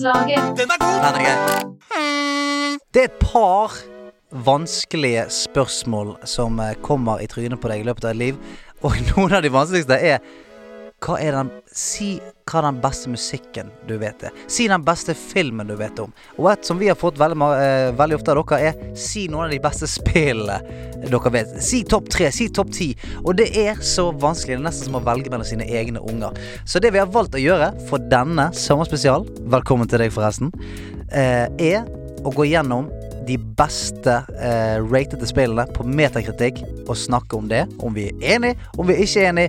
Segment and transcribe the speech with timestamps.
[0.00, 1.64] Den er grei.
[2.94, 3.74] Det er et par
[4.32, 8.38] vanskelige spørsmål som eh, kommer i trynet på deg i løpet av et liv.
[8.80, 10.22] Og noen av de vanskeligste er
[11.04, 12.16] hva er den, Si
[12.50, 14.34] hva den beste musikken du vet er.
[14.50, 16.10] Si den beste filmen du vet om.
[16.34, 19.44] Og et som vi har fått veldig, eh, veldig ofte av dere, er si noen
[19.44, 20.58] av de beste spillene
[21.06, 21.62] dere vet.
[21.62, 22.96] Si topp tre, si topp ti.
[23.24, 24.58] Og det er så vanskelig.
[24.58, 26.34] Det er nesten som å velge mellom sine egne unger.
[26.64, 30.50] Så det vi har valgt å gjøre for denne sommerspesial, velkommen til deg forresten,
[31.14, 31.86] uh, er
[32.24, 32.90] å gå gjennom
[33.26, 37.64] de beste eh, ratede spillene på metakritikk og snakke om det.
[37.82, 39.48] Om vi er enig, om vi er ikke enig,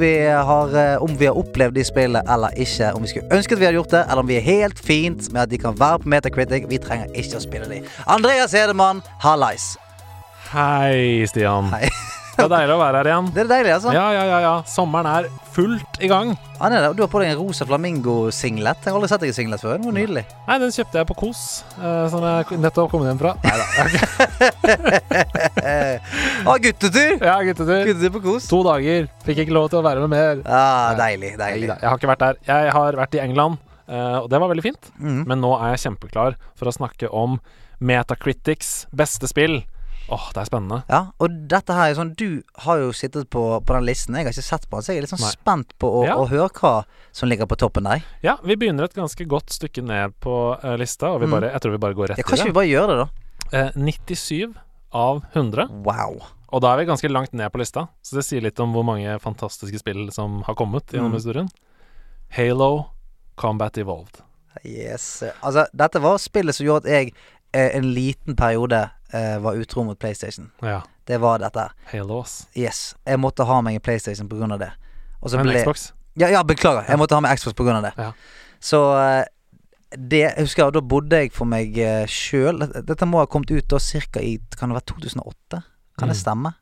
[0.00, 0.12] vi
[0.50, 2.92] har, eh, om vi har opplevd de spillene eller ikke.
[2.94, 5.32] Om vi skulle ønske at vi hadde gjort det, eller om vi er helt fint
[5.32, 6.70] med at de kan være på metakritikk.
[6.70, 7.82] Vi trenger ikke å spille de.
[8.06, 9.76] Andreas Hedemann, hallais.
[10.50, 11.70] Hei, Stian.
[11.74, 11.90] Hei.
[12.40, 13.26] Det er deilig å være her igjen.
[13.36, 13.90] Det er deilig, altså.
[13.92, 14.52] Ja, ja, ja, ja.
[14.68, 16.30] Sommeren er fullt i gang.
[16.56, 16.96] Ja, det er det.
[16.96, 18.78] Du har på deg en rosa flamingo-singlet.
[18.84, 19.76] Jeg har aldri sett deg i singlet før.
[19.76, 20.24] Det var nydelig.
[20.48, 21.40] Nei, den kjøpte jeg på Kos,
[21.76, 23.32] eh, som jeg nettopp kom hjem fra.
[23.44, 23.66] Nei da.
[26.48, 27.12] ah, guttetur!
[27.20, 27.80] Ja, guttetur.
[27.90, 28.48] Guttetur på kos.
[28.50, 29.08] To dager.
[29.26, 30.34] Fikk ikke lov til å være med mer.
[30.48, 31.68] Ah, deilig, deilig.
[31.74, 32.34] Jeg har ikke vært der.
[32.48, 33.54] Jeg har vært i England,
[33.88, 34.84] eh, og det var veldig fint.
[34.96, 35.22] Mm.
[35.28, 37.30] Men nå er jeg kjempeklar for å snakke om
[37.80, 39.62] Metacritics beste spill.
[40.10, 40.80] Åh, det er spennende.
[40.90, 44.16] Ja, og dette her er sånn Du har jo sittet på, på den listen.
[44.18, 45.30] Jeg har ikke sett på den, så jeg er litt sånn Nei.
[45.36, 46.16] spent på å, Ja.
[46.18, 46.72] å høre hva
[47.12, 48.02] som ligger på toppen der.
[48.26, 51.36] Ja, vi begynner et ganske godt stykke ned på uh, lista, og vi Mm.
[51.38, 52.98] bare, jeg tror vi bare går rett Ja, i kan ikke vi bare gjøre det,
[52.98, 53.66] da?
[53.66, 54.54] Uh, 97
[54.92, 55.68] av 100.
[55.86, 56.20] Wow.
[56.52, 58.82] Og da er vi ganske langt ned på lista, så det sier litt om hvor
[58.84, 61.18] mange fantastiske spill som har kommet gjennom Mm.
[61.20, 61.48] historien.
[62.36, 62.86] Halo
[63.36, 64.22] Combat Evolved.
[64.64, 65.22] Yes.
[65.42, 67.12] Altså, dette var spillet som gjorde at jeg
[67.54, 70.50] eh, en liten periode eh, var utro mot PlayStation.
[70.62, 71.70] Ja, Det var dette.
[71.92, 72.46] Halo, ass.
[72.56, 72.94] Yes.
[73.06, 74.70] Jeg måtte ha meg en PlayStation av det.
[75.22, 75.92] Og så Men ble Xbox.
[76.18, 76.84] Ja, ja, beklager.
[76.88, 77.92] Jeg måtte ha meg Xbox av det.
[77.98, 78.12] Ja.
[78.60, 79.24] Så eh,
[79.96, 82.60] det jeg husker Da bodde jeg for meg uh, sjøl.
[82.86, 84.20] Dette må ha kommet ut da ca.
[84.22, 85.62] i Kan det være 2008?
[85.98, 86.20] Kan det Mm.
[86.20, 86.52] stemme?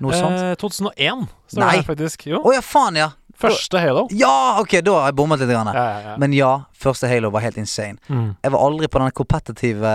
[0.00, 0.38] Noe sånt?
[0.38, 1.76] Eh, 2001 står Nei.
[1.76, 2.26] det faktisk.
[2.30, 3.10] Å oh, ja, faen, ja!
[3.40, 4.06] Første Halo.
[4.12, 5.48] Ja, ok, da har jeg bommet litt.
[5.50, 5.70] Grann.
[5.74, 6.16] Ja, ja, ja.
[6.20, 7.96] Men ja, første Halo var helt insane.
[8.08, 8.36] Mm.
[8.44, 9.92] Jeg var aldri på den kompetitive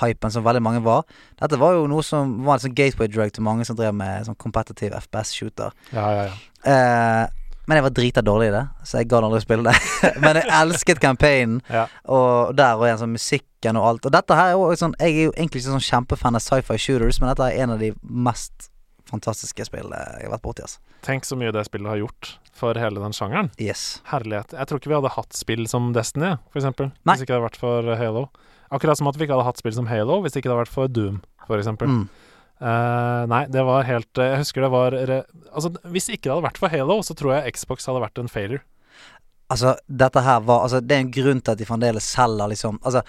[0.00, 1.04] hypen som veldig mange var.
[1.40, 4.24] Dette var jo noe som var en sånn gateway drug til mange som drev med
[4.28, 5.74] sånn kompetitiv FPS-shooter.
[5.92, 6.36] ja, ja, ja.
[6.66, 7.26] Eh,
[7.66, 9.78] men jeg var drita dårlig i det, så jeg gadd aldri å spille det.
[10.22, 11.88] men jeg elsket campaignen, Ja.
[12.06, 14.06] og der og igjen sånn musikken og alt.
[14.06, 16.78] Og dette her er jo sånn Jeg er jo egentlig ikke sånn kjempefan av sci-fi
[16.78, 18.70] shooters, men dette er en av de mest
[19.10, 20.82] fantastiske spill jeg har vært borti, altså.
[21.06, 23.50] Tenk så mye det spillet har gjort for hele den sjangeren.
[23.62, 24.00] Yes.
[24.10, 24.54] Herlighet.
[24.56, 26.90] Jeg tror ikke vi hadde hatt spill som Destiny, for eksempel.
[27.04, 27.14] Nei.
[27.14, 28.26] Hvis ikke det hadde vært for Halo.
[28.74, 30.74] Akkurat som at vi ikke hadde hatt spill som Halo hvis ikke det hadde vært
[30.74, 31.92] for Doom, for eksempel.
[31.92, 32.06] Mm.
[32.56, 36.46] Uh, nei, det var helt eh, Jeg husker det var Altså, hvis ikke det hadde
[36.46, 38.64] vært for Halo, så tror jeg Xbox hadde vært en failure.
[39.48, 42.80] Altså, dette her var Altså, det er en grunn til at de fremdeles selger, liksom
[42.82, 43.02] Altså,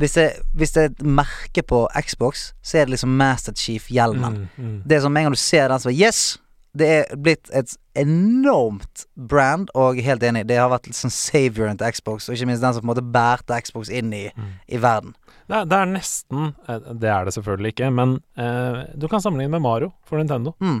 [0.00, 4.38] hvis det, hvis det er et merke på Xbox, så er det liksom Master Chief-hjelmen.
[4.56, 4.78] Mm, mm.
[4.88, 6.38] Det er som en gang du ser den, så Yes!
[6.72, 11.92] Det er blitt et enormt brand, og helt enig, det har vært sånn savioren til
[11.92, 14.46] Xbox, og ikke minst den som på en måte bærte Xbox inn i, Mm.
[14.72, 15.12] i verden.
[15.48, 19.20] Det, er, det er nesten eh, Det er det selvfølgelig ikke, men eh, du kan
[19.20, 20.54] sammenligne med Mario for Nintendo.
[20.64, 20.80] Mm.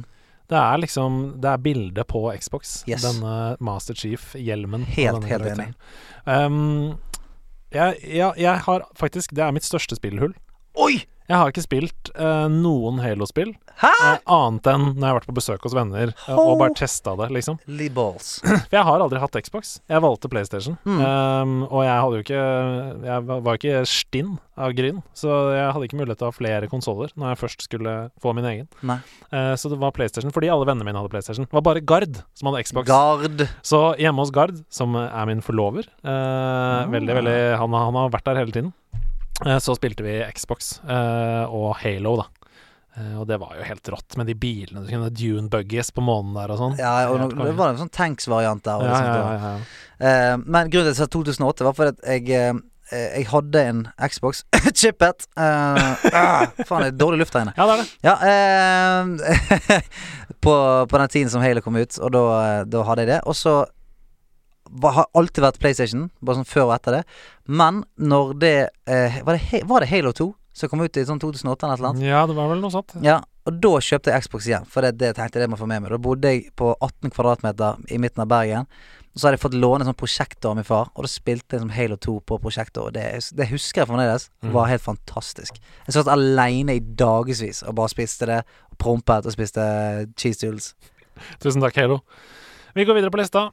[0.52, 2.82] Det er liksom Det er bildet på Xbox.
[2.88, 3.04] Yes.
[3.06, 4.84] Denne Master Chief-hjelmen.
[4.96, 5.70] Helt, helt enig.
[6.26, 6.98] Um,
[7.72, 10.34] jeg, jeg, jeg har faktisk Det er mitt største spillhull.
[10.76, 11.02] Oi!
[11.32, 15.34] Jeg har ikke spilt uh, noen Halo-spill, eh, annet enn når jeg har vært på
[15.38, 17.56] besøk hos venner uh, og bare testa det, liksom.
[18.68, 19.78] For jeg har aldri hatt Xbox.
[19.88, 20.76] Jeg valgte PlayStation.
[20.84, 21.00] Mm.
[21.00, 22.42] Um, og jeg hadde jo ikke
[23.06, 26.68] Jeg var ikke stinn av gryn, så jeg hadde ikke mulighet til å ha flere
[26.68, 28.68] konsoller når jeg først skulle få min egen.
[29.56, 31.48] Så det var PlayStation fordi alle vennene mine hadde PlayStation.
[31.48, 32.90] Det var bare Gard som hadde Xbox.
[32.90, 33.46] Gard.
[33.64, 36.92] Så hjemme hos Gard, som er min forlover mm.
[36.92, 38.72] Veldig, veldig han, han har vært der hele tiden.
[39.46, 42.26] Eh, så spilte vi Xbox eh, og Halo, da.
[42.96, 44.84] Eh, og det var jo helt rått med de bilene.
[44.84, 46.76] Du kunne Dune Buggies på månen der og sånn.
[46.80, 48.84] Ja, og det var en sånn tanks-variant der.
[48.84, 50.36] Ja, liksom, ja, ja, ja.
[50.44, 52.60] Men grunnen til at jeg sa 2008 var fordi at jeg
[52.92, 54.42] jeg hadde en Xbox
[54.76, 55.24] Chippet.
[55.32, 57.54] Uh, uh, faen, det er dårlig luft her inne.
[57.56, 57.86] ja, det er det.
[58.04, 58.14] Ja,
[59.00, 59.78] uh,
[60.44, 60.56] på,
[60.90, 62.24] på den tiden som Halo kom ut, og da,
[62.68, 63.22] da hadde jeg det.
[63.24, 63.54] Og så
[64.82, 67.02] har alltid vært PlayStation, bare sånn før og etter det.
[67.48, 68.54] Men når det
[68.88, 72.04] eh, var, det var det Halo 2 som kom ut i sånn 2008 eller noe?
[72.04, 72.94] Ja, det var vel noe sånt.
[73.04, 75.68] Ja, og da kjøpte jeg Xbox igjen, for det, det tenkte jeg det må få
[75.70, 75.94] med meg.
[75.94, 78.68] Da bodde jeg på 18 kvadratmeter i midten av Bergen.
[79.12, 81.64] Og så hadde jeg fått låne sånn prosjektor av min far, og da spilte jeg
[81.64, 82.88] som Halo 2 på prosjektor.
[82.88, 83.04] Og det,
[83.36, 84.28] det husker jeg fremdeles.
[84.40, 84.52] Mm.
[84.56, 85.58] var helt fantastisk.
[85.86, 88.40] Jeg satt aleine i dagevis og bare spiste det,
[88.72, 89.66] og prompet og spiste
[90.16, 90.72] cheese doodles.
[91.44, 92.00] Tusen takk, Halo.
[92.72, 93.50] Vi går videre på lista.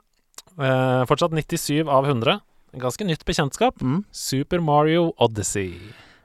[0.60, 2.40] Eh, fortsatt 97 av 100.
[2.74, 3.82] ganske nytt bekjentskap.
[3.82, 4.04] Mm.
[4.12, 5.80] Super Mario Odyssey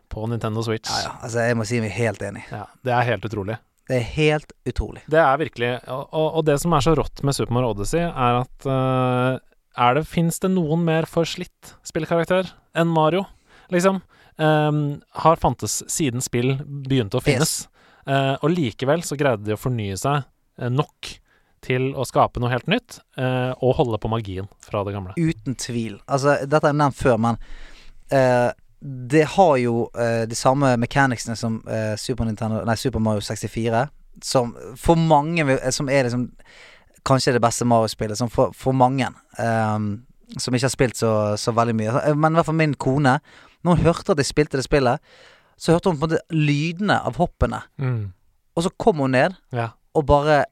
[0.08, 0.90] på Nintendo Switch.
[0.90, 1.12] Ja, ja.
[1.22, 2.44] Altså, jeg må si meg helt enig.
[2.50, 3.56] Ja, det er helt utrolig.
[3.88, 5.02] Det er helt utrolig.
[5.12, 8.00] Det er virkelig Og, og, og det som er så rått med Super Mario Odyssey,
[8.00, 9.40] er at uh,
[9.74, 12.48] er det, Fins det noen mer forslitt spillkarakter
[12.78, 13.26] enn Mario,
[13.74, 14.00] liksom?
[14.36, 17.68] Um, har fantes siden spill begynte å finnes.
[18.08, 21.14] Uh, og likevel så greide de å fornye seg uh, nok
[21.64, 25.16] til å skape noe helt nytt, uh, og holde på magien fra det gamle.
[25.16, 25.96] Uten tvil.
[26.06, 27.40] Altså, dette jeg nevnt før, men
[28.12, 28.50] uh,
[28.84, 31.62] det har jo uh, de samme mechanicsene som
[31.96, 33.86] Super, Nintendo, nei, Super Mario 64.
[34.22, 35.42] Som for mange
[35.74, 36.28] Som er liksom
[37.04, 38.18] kanskje det beste Mario-spillet.
[38.18, 39.08] Som for, for mange
[39.40, 39.88] um,
[40.38, 41.10] som ikke har spilt så,
[41.40, 42.02] så veldig mye.
[42.16, 43.18] Men i hvert fall min kone,
[43.64, 45.02] når hun hørte at jeg spilte det spillet,
[45.60, 47.60] så hørte hun på en måte lydene av hoppene.
[47.78, 48.12] Mm.
[48.56, 49.68] Og så kom hun ned Ja.
[49.94, 50.44] og bare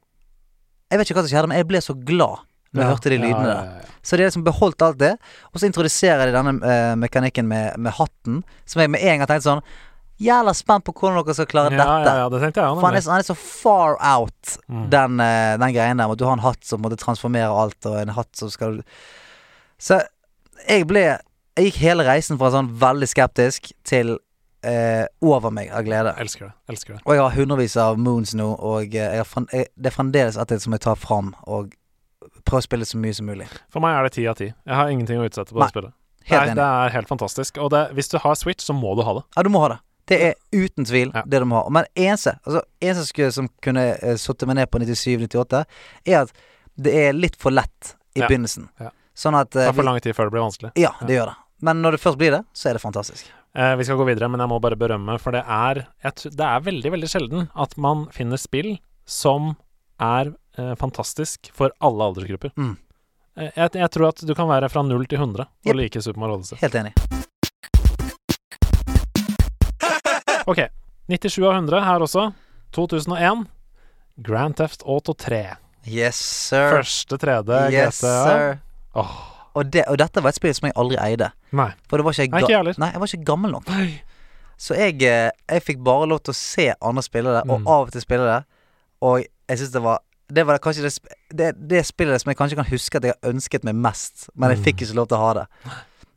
[0.93, 2.43] Jeg vet ikke hva som skjedde, men jeg ble så glad
[2.73, 3.89] når jeg hørte de lydene der.
[4.01, 5.11] Så de har liksom beholdt alt det,
[5.53, 9.29] og så introduserer de denne uh, mekanikken med, med hatten, som jeg med en gang
[9.29, 9.65] tenkte sånn
[10.23, 12.01] Jævla spent på hvordan dere skal klare dette.
[12.05, 12.25] det jeg
[12.79, 14.83] For han er, så, han er så far out, Mm.
[14.93, 16.07] den, uh, den greien der.
[16.07, 18.77] med At du har en hatt som måtte transformere alt, og en hatt som skal
[19.81, 19.99] Så
[20.69, 21.01] jeg ble
[21.57, 24.15] Jeg gikk hele reisen fra sånn veldig skeptisk til
[24.63, 26.13] eh, over meg av glede.
[26.23, 26.53] Elsker det.
[26.73, 27.01] Elsker det.
[27.05, 30.37] Og jeg har hundrevis av moons nå, og eh, jeg har, jeg, det er fremdeles
[30.39, 31.73] et som jeg tar fram, og
[32.43, 33.47] prøver å spille så mye som mulig.
[33.71, 34.49] For meg er det ti av ti.
[34.51, 35.95] Jeg har ingenting å utsette på Nei, det spillet.
[36.29, 37.57] Helt Nei, det er helt fantastisk.
[37.63, 39.25] Og det, hvis du har Switch, så må du ha det.
[39.35, 39.79] Ja, du må ha det.
[40.11, 41.23] Det er uten tvil Ja.
[41.25, 41.69] det du må ha.
[41.71, 45.63] Men eneste altså, eneste som kunne uh, satt meg ned på 97-98,
[46.11, 46.33] er at
[46.75, 48.27] det er litt for lett i Ja.
[48.27, 48.67] begynnelsen.
[48.79, 48.91] Ja.
[49.15, 50.71] Sånn at Det eh, tar for lang tid før det blir vanskelig.
[50.79, 51.35] Ja, det gjør det.
[51.63, 53.27] Men når det først blir det, så er det fantastisk.
[53.57, 56.63] Eh, vi skal gå videre, men jeg må bare berømme, for det er, det er
[56.65, 59.51] veldig, veldig sjelden at man finner spill som
[60.01, 62.49] er eh, fantastisk for alle aldersgrupper.
[62.57, 62.71] Mm.
[63.37, 65.77] Eh, jeg, jeg tror at du kan være fra 0 til 100 og yep.
[65.77, 66.57] like Super Mario Odyssey.
[66.63, 66.95] Helt enig.
[70.43, 70.59] Ok.
[71.07, 72.23] 97 av 100 her også.
[72.75, 73.45] 2001.
[74.25, 75.39] Grand Theft Auto 3.
[75.87, 76.81] Yes, sir.
[76.81, 78.17] Første 3D yes, GTA.
[78.25, 78.57] sir.
[78.99, 79.13] Åh,
[79.55, 81.31] Og, det, og dette var et spill som jeg aldri eide.
[81.51, 81.69] nei.
[81.89, 82.75] For det var ikke, jeg heller.
[82.81, 83.67] Nei, jeg var ikke gammel nok.
[83.69, 84.01] Nei.
[84.57, 87.67] Så jeg, eh, jeg fikk bare lov til å se andre spille det, og Mm.
[87.67, 88.45] av og til spille det.
[89.01, 89.99] Og jeg syns det var
[90.33, 90.99] Det var kanskje det,
[91.35, 94.49] det, det spillet som jeg kanskje kan huske at jeg har ønsket meg mest, men
[94.49, 94.63] jeg Mm.
[94.63, 95.47] fikk ikke lov til å ha det.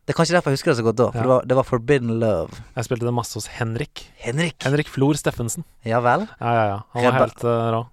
[0.07, 1.23] Det er kanskje derfor jeg husker det så godt da, for Ja.
[1.23, 2.55] det, var, det var Forbidden Love.
[2.77, 4.07] Jeg spilte det masse hos Henrik.
[4.23, 4.55] Henrik.
[4.63, 5.65] Henrik Flor Steffensen.
[5.85, 6.29] Ja vel?
[6.41, 6.79] Ja, ja, ja.
[6.95, 7.29] Han var Rebell.
[7.29, 7.87] helt uh, rå.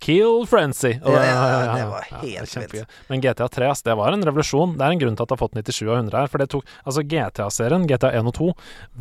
[0.00, 0.94] Kill Frenzy.
[1.04, 2.84] Og Ja, ja, det var helt ja.
[3.10, 4.76] Men GTA 3, ass, det var en revolusjon.
[4.78, 6.30] Det er en grunn til at det har fått 97 av 100 her.
[6.32, 8.48] For det tok Altså, GTA-serien, GTA 1 og 2,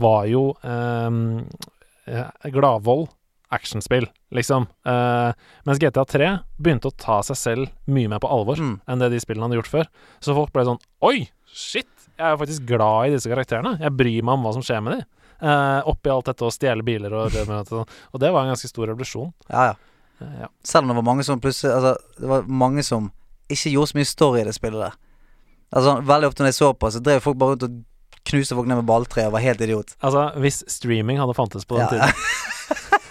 [0.04, 3.07] var jo eh, gladvold
[3.50, 4.06] actionspill,
[4.36, 4.68] liksom.
[4.86, 5.31] Eh,
[5.66, 6.28] mens GTA 3
[6.62, 8.75] begynte å ta seg selv mye mer på alvor Mm.
[8.88, 9.88] enn det de spillene hadde gjort før.
[10.22, 11.88] Så folk ble sånn Oi, shit!
[12.19, 13.80] Jeg er jo faktisk glad i disse karakterene.
[13.80, 15.06] Jeg bryr meg om hva som skjer med dem.
[15.42, 18.88] Eh, Oppi alt dette å stjele biler og det Og det var en ganske stor
[18.92, 19.31] revolusjon.
[19.50, 19.74] Ja, ja.
[20.19, 20.50] Ja.
[20.63, 23.12] Selv om det var mange som plutselig Altså, det var mange som
[23.50, 24.98] ikke gjorde så mye story i det spillet der.
[25.69, 27.77] Altså, veldig ofte når jeg så på, så drev folk bare rundt og
[28.30, 29.95] knuste folk ned med balltre og var helt idiot.
[30.01, 31.89] Altså, hvis streaming hadde fantes på den Ja.
[31.89, 32.13] tiden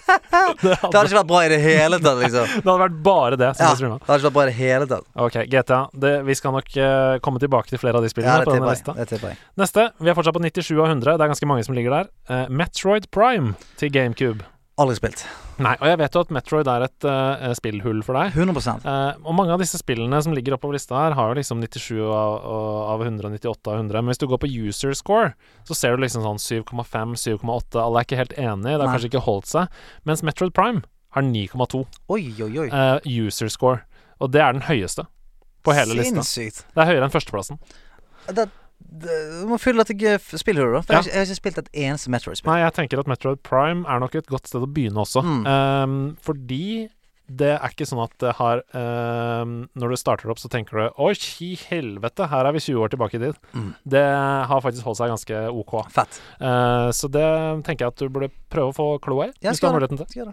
[0.63, 2.53] det, Det hadde ikke vært bra i det hele tatt, liksom.
[2.63, 4.89] det hadde vært bare det som Ja, det hadde ikke vært bra i det hele
[4.91, 5.09] tatt.
[5.27, 5.81] Ok, GTA.
[6.05, 8.71] Det, vi skal nok uh, komme tilbake til flere av de spillene Ja, på denne
[8.73, 8.95] lista.
[8.97, 9.35] Det.
[9.61, 9.91] Neste.
[9.99, 11.19] Vi er fortsatt på 97 av 100.
[11.19, 12.15] Det er ganske mange som ligger der.
[12.31, 14.47] Uh, Metroid Prime til GameCube.
[14.79, 15.27] Aldri spilt.
[15.67, 18.37] Nei, og jeg vet jo at Metroid er et uh, spillhull for deg.
[18.37, 21.63] 100 Eh, og mange av disse spillene som ligger oppover lista her, har jo liksom
[21.65, 22.37] 97 av,
[22.95, 24.03] av 100 98 av 100.
[24.03, 25.33] Men hvis du går på user score,
[25.69, 27.83] så ser du liksom sånn 7,5, 7,8.
[27.83, 28.77] Alle er ikke helt enige.
[28.77, 28.95] Det har Nei.
[28.95, 29.83] kanskje ikke holdt seg.
[30.09, 30.85] Mens Metroid Prime
[31.17, 31.85] har 9,2
[32.15, 32.69] Oi, oi, oi.
[32.71, 33.83] uh, user score.
[34.23, 35.07] Og det er den høyeste
[35.67, 36.23] på hele lista.
[36.23, 36.65] Sinnssykt.
[36.75, 37.61] Det er høyere enn førsteplassen.
[38.35, 38.49] Det,
[38.89, 39.09] du
[39.49, 40.83] må fylle jeg spiller spillhullet, da.
[40.83, 41.03] For Ja.
[41.05, 42.51] jeg, har ikke, spilt et eneste Metroid-spill.
[42.51, 45.23] Nei, jeg tenker at Metroid Prime er nok et godt sted å begynne også.
[45.23, 45.43] Mm.
[45.47, 46.89] Um, fordi
[47.29, 51.03] det er ikke sånn at det har um, Når du starter opp, så tenker du
[51.05, 51.13] Oi,
[51.45, 53.37] i helvete, her er vi 20 år tilbake i tid.
[53.53, 53.75] Mm.
[53.85, 54.05] Det
[54.49, 55.75] har faktisk holdt seg ganske OK.
[55.93, 56.21] Fett.
[56.41, 57.29] Uh, så det
[57.69, 59.35] tenker jeg at du burde prøve å få kloa i.
[59.45, 60.33] Hvis du har muligheten til.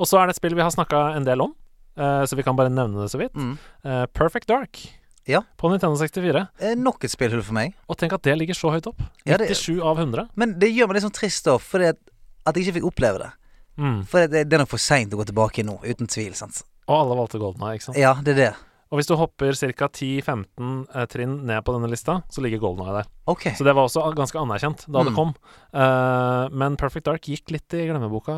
[0.00, 1.54] Og så er det et spill vi har snakka en del om,
[2.00, 3.38] uh, så vi kan bare nevne det så vidt.
[3.38, 3.54] Mm.
[3.86, 4.82] Uh, Perfect Dark.
[5.28, 5.42] Ja.
[5.56, 6.48] På Nintendo 64.
[6.60, 7.74] Eh, nok et spillhull for meg.
[7.88, 9.00] Og tenk at det ligger så høyt opp.
[9.24, 9.52] Ja, det-
[9.82, 10.28] av 100.
[10.34, 11.98] Men det gjør meg litt sånn trist, da, fordi at,
[12.46, 13.30] at jeg ikke fikk oppleve det.
[13.78, 14.04] Mm.
[14.06, 16.34] For det, det er nok for seint å gå tilbake nå, uten tvil.
[16.34, 17.96] sant Og alle valgte Golden Eye, ikke sant?
[17.98, 18.52] Ja, det er det.
[18.92, 19.88] Og hvis du hopper ca.
[19.88, 23.06] 10-15 eh, trinn ned på denne lista, så ligger Golden Eye der.
[23.32, 23.54] Okay.
[23.56, 25.16] Så det var også ganske anerkjent da det Mm.
[25.16, 25.34] kom.
[25.72, 28.34] Eh, men Perfect Dark gikk litt i glemmeboka,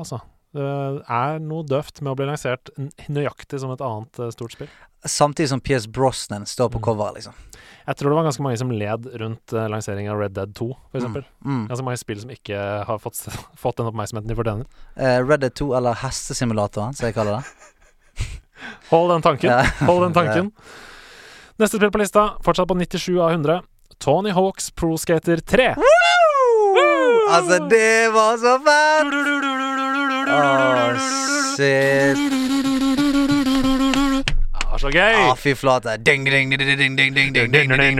[0.00, 0.22] altså.
[0.54, 0.64] Det
[1.10, 2.70] er noe døvt med å bli lansert
[3.12, 4.70] nøyaktig som et annet eh, stort spill.
[5.06, 6.82] Samtidig som Pierce Brosnan står på Mm.
[6.84, 7.32] coveret, liksom.
[7.86, 10.66] Jeg tror det var ganske mange som led rundt uh, lanseringen av Red Dead 2,
[10.90, 11.24] for eksempel.
[11.44, 11.68] Mm.
[11.70, 13.16] Ganske mange spill som ikke har fått,
[13.56, 14.66] fått den oppmerksomheten de fortjener.
[14.98, 17.44] Uh, Red Dead 2, eller hestesimulatoren, som jeg kaller det.
[18.90, 19.50] Hold den tanken.
[19.86, 20.52] Hold den tanken.
[21.58, 23.62] Neste spill på lista, fortsatt på 97 av 100.
[23.98, 25.74] Tony Hawks Pro Skater 3.
[27.30, 29.14] Altså, det var så fett!
[30.28, 30.96] Oh,
[31.56, 32.57] shit
[34.78, 35.14] var så gøy!
[35.28, 35.96] Ah, fy flate.
[36.04, 37.94] Ding, ding, ding, ding, ding, ding, ding, ding,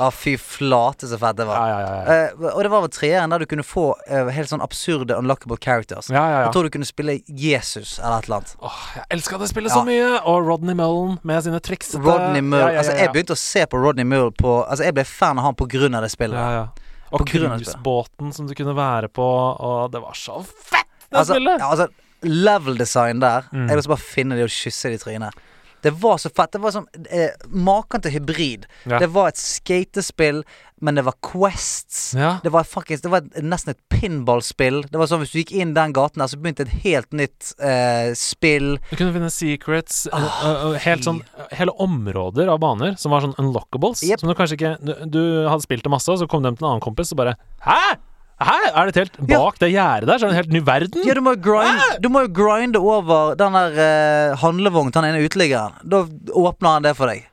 [0.00, 1.68] Ah, fy flate, så fett det var.
[1.68, 2.14] Ja, ja, ja.
[2.14, 5.58] Eh, og det var vel treeren der du kunne få eh, helt sånn absurde unlockable
[5.60, 6.08] characters.
[6.14, 8.54] Jeg tror du kunne spille Jesus eller et eller annet.
[8.64, 10.06] Åh, jeg elska det spillet så mye!
[10.30, 11.92] Og Rodney Mullen med sine triks.
[11.98, 15.42] Rodney Mullen, altså Jeg begynte å se på Rodney Mullen på Altså Jeg ble fan
[15.42, 16.80] av han på grunn av det spillet.
[17.10, 21.66] Og cruisebåten som du kunne være på, og det var så fett, det altså, spillet!
[21.66, 21.90] Altså,
[22.22, 23.66] level design der Mm.
[23.66, 25.46] Jeg vil også bare finne de og kysse de i trynet.
[25.82, 26.52] Det var så fett.
[26.52, 28.66] Det var som eh, Maken til hybrid.
[28.84, 28.98] Ja.
[29.00, 30.42] Det var et skatespill,
[30.80, 32.14] men det var quests.
[32.16, 32.34] Ja.
[32.44, 34.82] Det var faktisk Det var et, nesten et pinballspill.
[34.90, 37.54] Det var sånn Hvis du gikk inn den gaten der, så begynte et helt nytt
[37.64, 38.76] eh, spill.
[38.90, 41.22] Du kunne finne secrets, Oh, uh, uh, helt sånn,
[41.56, 44.04] hele områder av baner som var sånn unlockables.
[44.04, 44.20] Yep.
[44.20, 46.66] Som du kanskje ikke du, du hadde spilt det masse, og så kom de til
[46.66, 47.96] en annen kompis og bare Hæ?!
[48.40, 48.56] Hæ?
[48.72, 49.38] Er det et helt Ja.
[49.38, 51.02] Bak det gjerdet der, så er det en helt ny verden?
[51.04, 55.76] Ja, du må jo grind, grinde over den der uh, handlevognen til den ene uteliggeren.
[55.84, 57.26] Da åpner han det for deg.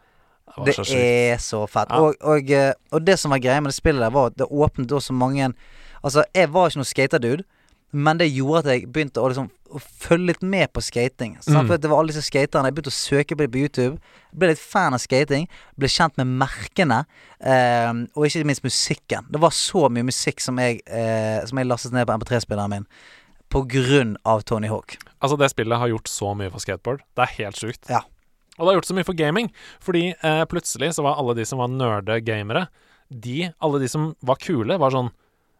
[0.65, 1.89] det så Det er så fett.
[1.89, 2.01] Ja.
[2.01, 4.47] Og, og, eh, og det som var greia med det spillet der, var at det
[4.51, 5.53] åpnet også så mange
[6.03, 7.43] Altså, jeg var ikke noen skaterdude,
[7.91, 11.35] men det gjorde at jeg begynte å liksom å følge litt med på skating.
[11.43, 11.69] Mm.
[11.75, 12.69] Det var alle disse skaterne.
[12.69, 13.99] Jeg begynte å søke på det på YouTube.
[14.31, 15.47] Ble litt fan av skating.
[15.79, 17.03] Ble kjent med merkene.
[17.39, 19.27] eh, og ikke minst musikken.
[19.29, 22.87] Det var så mye musikk som jeg, eh, som jeg lastet ned på MP3-spilleren min.
[23.49, 24.97] På grunn av Tony Hawk.
[25.21, 27.03] Altså, det spillet har gjort så mye for skateboard.
[27.15, 27.89] Det er helt sjukt.
[27.89, 28.01] Ja.
[28.57, 31.45] Og det har gjort så mye for gaming, fordi eh, plutselig så var alle de
[31.45, 32.67] som var nerde gamere,
[33.09, 35.11] de, alle de som var kule, var sånn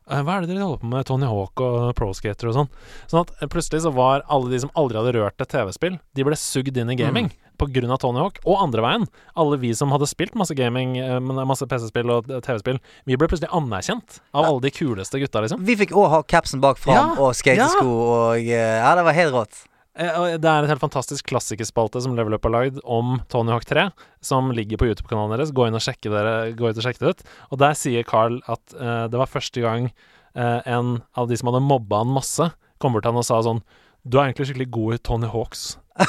[0.08, 2.70] hva er det dere holder på med, Tony Hawk og Pro Skater og sånn?
[3.12, 6.26] Sånn at eh, plutselig så var alle de som aldri hadde rørt et TV-spill, de
[6.28, 9.06] ble sugd inn i gaming på grunn av Tony Hawk, og andre veien.
[9.40, 13.30] Alle vi som hadde spilt masse gaming, eh, masse PC-spill og eh, TV-spill, vi ble
[13.30, 15.66] plutselig anerkjent av alle de kuleste gutta, liksom.
[15.68, 19.18] Vi fikk òg ha capsen bak fram Ja, og skatesko og eh, Ja, det var
[19.18, 19.66] helt rått.
[19.98, 23.66] Eh, Det er et helt fantastisk klassikerspalte som Level Up har lagd om Tony Hawk
[23.66, 23.88] 3,
[24.22, 25.54] som ligger på YouTube-kanalen deres.
[25.56, 27.24] Gå inn og sjekke dere, gå ut og sjekke det ut.
[27.51, 29.89] Og der sier Carl at uh, det var første gang
[30.38, 33.42] uh, en av de som hadde mobba han masse, kom bort til han og sa
[33.42, 33.63] sånn
[34.06, 35.66] Du er egentlig skikkelig god i Tony Hawks.
[35.98, 36.01] Å,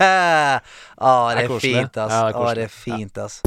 [0.00, 2.12] det er, Det er fint, ass.
[2.16, 3.42] Ja, det er ah, det er fint, ass.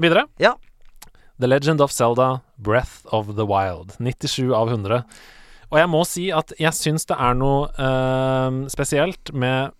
[0.00, 0.24] Videre.
[0.40, 0.54] Ja.
[1.40, 3.96] The Legend of Zelda Breath of the Wild.
[3.98, 5.02] 97 av 100.
[5.70, 9.72] Og jeg må si at jeg syns det er noe uh, spesielt med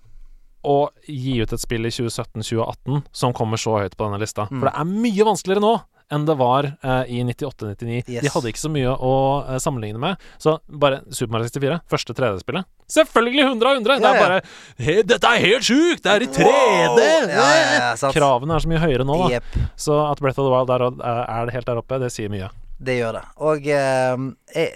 [0.61, 4.47] å gi ut et spill i 2017-2018 som kommer så høyt på denne lista.
[4.51, 4.59] Mm.
[4.61, 5.75] For det er mye vanskeligere nå
[6.11, 8.03] enn det var eh, i 98-99.
[8.11, 8.25] Yes.
[8.25, 9.15] De hadde ikke så mye å
[9.45, 10.21] eh, sammenligne med.
[10.43, 12.69] Så bare Super Mario 64, første 3D-spillet.
[12.91, 14.01] Selvfølgelig 100 av 100!
[14.03, 14.25] Det er ja.
[14.25, 14.39] bare
[14.83, 16.03] hey, Dette er helt sjukt!
[16.05, 16.49] Det er i 3D!
[16.49, 16.99] Wow!
[17.01, 18.17] Ja, ja, ja, sant.
[18.17, 19.29] Kravene er så mye høyere nå, da.
[19.39, 19.69] Yep.
[19.87, 20.87] Så at Breath of the Wild er,
[21.21, 22.51] er helt der oppe, det sier mye.
[22.81, 23.27] det gjør det.
[23.47, 24.25] Og eh,
[24.57, 24.73] jeg,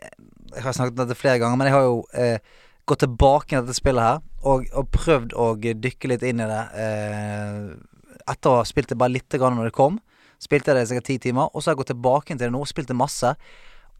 [0.54, 2.54] jeg har snakket om dette flere ganger, men jeg har jo eh,
[2.86, 6.62] gått tilbake til dette spillet her og, og prøvd å dykke litt inn i det
[6.84, 7.60] eh,
[8.30, 9.98] etter å ha spilt det bare litt grann når det kom.
[10.44, 12.60] Spilte det i sikkert ti timer, og så har jeg gått tilbake til det nå
[12.60, 13.32] og spilt det masse.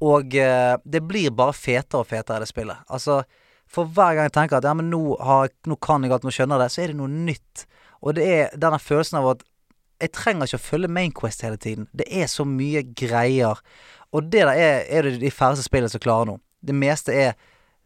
[0.05, 2.85] Og eh, det blir bare fetere og fetere, det spillet.
[2.93, 3.23] Altså,
[3.71, 6.35] for hver gang jeg tenker at ja, men nå, har, nå kan jeg alt, nå
[6.35, 7.65] skjønner det, så er det noe nytt.
[8.05, 9.45] Og det er denne følelsen av at
[10.03, 11.89] jeg trenger ikke å følge Mainquest hele tiden.
[11.97, 13.61] Det er så mye greier.
[14.15, 16.39] Og det der er, er det de færreste spillene som klarer nå.
[16.65, 17.39] Det meste er,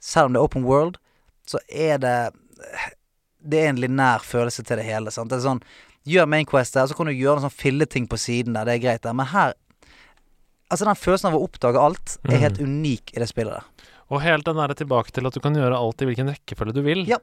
[0.03, 0.99] selv om det er open world,
[1.49, 2.19] så er det
[3.39, 5.13] Det er en linær følelse til det hele.
[5.15, 5.31] Sant?
[5.31, 5.63] Det er sånn
[6.09, 8.69] Gjør Mainquest der, så kan du gjøre noen sånn filleting på siden der.
[8.69, 9.17] Det er greit, der.
[9.19, 9.57] Men her
[10.69, 13.93] Altså, den følelsen av å oppdage alt er helt unik i det spillet der.
[14.13, 16.83] Og helt den der tilbake til at du kan gjøre alt i hvilken rekkefølge du
[16.85, 17.07] vil.
[17.09, 17.17] Ja.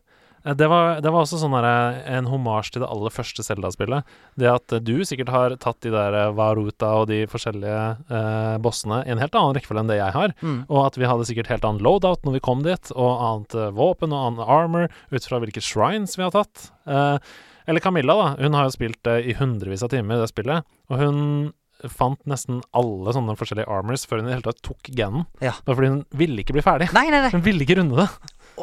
[0.46, 4.02] Eh, Det var, det var også sånn der, en homasj til det aller første Zelda-spillet.
[4.42, 8.58] Det at eh, du sikkert har tatt de der eh, Varuta og de forskjellige eh,
[8.66, 10.34] bossene i en helt annen rekkefølge enn det jeg har.
[10.42, 10.60] Mm.
[10.66, 13.74] Og at vi hadde sikkert helt annen loadout når vi kom dit, og annet eh,
[13.78, 16.72] våpen og annen armor ut fra hvilke shrines vi har tatt.
[16.90, 17.18] Eh,
[17.68, 18.44] eller Camilla, da.
[18.44, 20.66] Hun har jo spilt det i hundrevis av timer, det spillet.
[20.90, 21.54] Og hun
[21.92, 25.26] fant nesten alle sånne forskjellige armors før hun i det hele tatt tok ganen.
[25.44, 25.52] Ja.
[25.66, 26.88] Bare fordi hun ville ikke bli ferdig.
[26.96, 27.32] Nei, nei, nei.
[27.36, 28.08] Hun ville ikke runde det.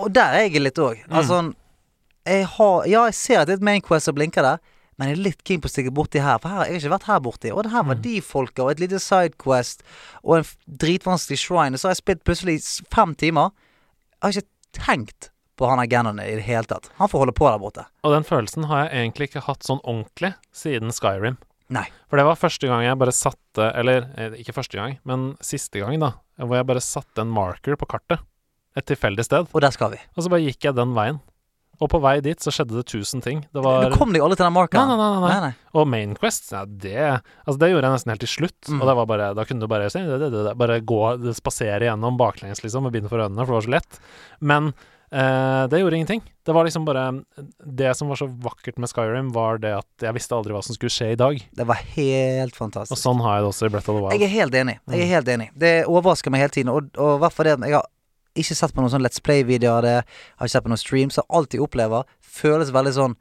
[0.00, 1.02] Og der er jeg litt òg.
[1.10, 1.42] Altså,
[2.26, 4.58] jeg har Ja, jeg ser at det er et Main Quest som blinker der,
[4.98, 6.90] Men jeg er litt keen på å stikke borti her, for her, jeg har ikke
[6.92, 7.50] vært her borti.
[7.50, 8.02] Og det her var Mm.
[8.02, 9.80] de folka, og et lite sidequest,
[10.22, 10.44] og en
[10.78, 11.72] dritvanskelig shrine.
[11.74, 12.58] Og så har jeg spilt plutselig
[12.92, 13.50] fem timer.
[14.22, 16.88] Jeg har ikke tenkt på han agendaen i det hele tatt.
[16.98, 17.86] Han får holde på der borte.
[18.06, 21.38] Og den følelsen har jeg egentlig ikke hatt sånn ordentlig siden Skyrim.
[21.72, 21.86] Nei.
[22.10, 25.80] For det var første gang jeg bare satte Eller eh, ikke første gang, men siste
[25.80, 26.14] gang, da.
[26.40, 28.20] Hvor jeg bare satte en marker på kartet.
[28.76, 29.48] Et tilfeldig sted.
[29.52, 30.00] Og der skal vi.
[30.16, 31.20] Og så bare gikk jeg den veien.
[31.82, 33.40] Og på vei dit så skjedde det tusen ting.
[33.54, 34.92] Det var Du kom deg aldri til den Nei, markeren.
[34.92, 35.20] nei, nei.
[35.22, 35.30] nei.
[35.32, 35.70] nei, nei.
[35.80, 38.60] Og Main Quest, ja, det Altså, det gjorde jeg nesten helt til slutt.
[38.68, 38.80] Mm.
[38.80, 41.00] Og det var bare Da kunne du bare se, det, det, det, bare gå
[41.38, 44.02] Spasere gjennom baklengs, liksom, med bind for øynene, for det var så lett.
[44.40, 44.72] Men
[45.12, 46.22] eh, det gjorde ingenting.
[46.44, 47.22] Det var liksom bare
[47.64, 50.74] Det som var så vakkert med Skyrim, var det at jeg visste aldri hva som
[50.74, 51.38] skulle skje i dag.
[51.54, 52.96] Det var helt fantastisk.
[52.96, 54.12] Og sånn har jeg det også i Breath of the Wild.
[54.20, 54.78] Jeg er helt enig.
[54.88, 55.12] Jeg er Mm.
[55.14, 55.48] helt enig.
[55.56, 56.68] Det overrasker meg hele tiden.
[56.72, 57.86] Og, og hvert det jeg har
[58.34, 60.04] ikke sett på noen sånn Let's Play-videoer det.
[60.38, 61.14] Har ikke sett på noen streams.
[61.14, 63.16] Så alt jeg opplever, føles veldig sånn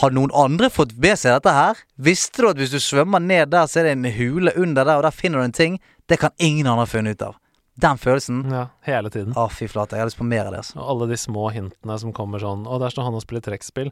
[0.00, 1.76] Har noen andre fått med seg dette her?
[1.98, 4.96] Visste du at hvis du svømmer ned der, så er det en hule under der,
[4.96, 5.80] og der finner du en ting?
[6.08, 7.34] Det kan ingen andre ha funnet ut av.
[7.82, 8.44] Den følelsen.
[8.52, 9.32] Ja, hele tiden.
[9.34, 9.96] Å, fy flate.
[9.96, 10.62] Jeg har lyst på mer av det.
[10.78, 13.90] Og alle de små hintene som kommer sånn Og der står han og spiller trekkspill.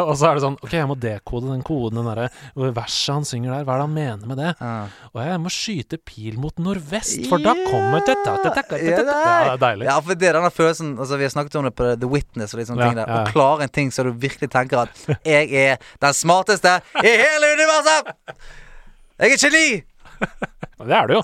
[0.00, 2.28] Og så er det sånn OK, jeg må dekode den koden, den derre
[2.76, 3.64] verset han synger der.
[3.64, 4.52] Hva er det han mener med det?
[5.14, 9.88] Og jeg må skyte pil mot nordvest, for da kommer det Ja, det er deilig.
[9.88, 12.54] Ja, for det er denne følelsen Altså, vi har snakket om det på The Witness
[12.54, 13.08] og litt sånne ting der.
[13.08, 14.90] Å klare en ting så du virkelig tenker at
[15.26, 18.12] jeg er den smarte smarteste i hele universet'!
[19.20, 19.82] Jeg er geni!
[20.80, 21.22] Det er det jo.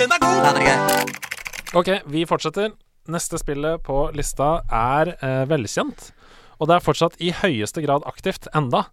[0.00, 0.38] Den er god!
[0.44, 1.04] Den er grei.
[1.76, 2.72] OK, vi fortsetter.
[3.10, 6.10] Neste spillet på lista er eh, velkjent.
[6.60, 8.86] Og det er fortsatt i høyeste grad aktivt enda.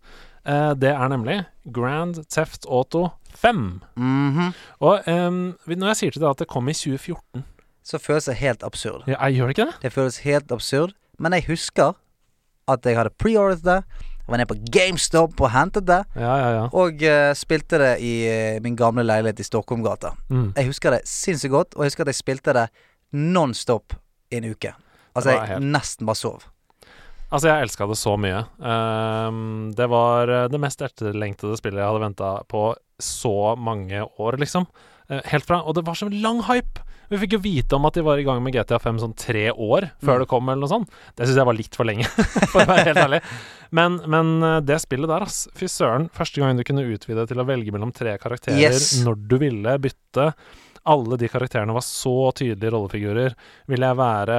[0.47, 1.41] Eh, det er nemlig
[1.73, 3.81] Grand Theft Auto 5.
[3.95, 4.53] Mhm.
[4.79, 5.31] Og eh,
[5.75, 7.43] når jeg sier til deg at det kom i 2014
[7.87, 9.03] Så føles det helt absurd.
[9.07, 9.75] ja, jeg Gjør det ikke det?
[9.81, 10.93] Det føles helt absurd.
[11.19, 11.95] Men jeg husker
[12.67, 13.79] at jeg hadde preordret det.
[14.27, 16.01] Jeg var nede på GameStop og hentet det.
[16.19, 16.65] Ja, ja, ja.
[16.75, 20.11] Og uh, spilte det i uh, min gamle leilighet i Stockholmgata.
[20.27, 20.49] Mm.
[20.57, 22.67] Jeg husker det sinnssykt godt, og jeg husker at jeg spilte det
[23.15, 23.95] non-stop
[24.31, 24.73] i en uke.
[25.15, 26.43] Altså, jeg helt- nesten bare sov.
[27.31, 28.43] Altså, jeg elska det så mye.
[28.59, 32.69] Um, det var eh, det mest etterlengtede spillet jeg hadde venta på
[33.03, 34.67] så mange år, liksom.
[35.11, 36.83] Uh, helt fra Og det var så lang hype!
[37.09, 39.45] Vi fikk jo vite om at de var i gang med GTA 5 sånn tre
[39.51, 40.19] år før Mm.
[40.23, 40.89] det kom, eller noe sånt.
[41.15, 42.03] Det syns jeg var litt for lenge,
[42.51, 43.21] for å være helt ærlig.
[43.71, 45.47] Men, men eh, det spillet der, ass.
[45.55, 46.09] Fy søren.
[46.15, 48.97] Første gang du kunne utvide til å velge mellom tre karakterer Yes.
[49.05, 50.31] når du ville bytte.
[50.87, 53.33] Alle de karakterene var så tydelige rollefigurer.
[53.67, 54.37] Ville jeg være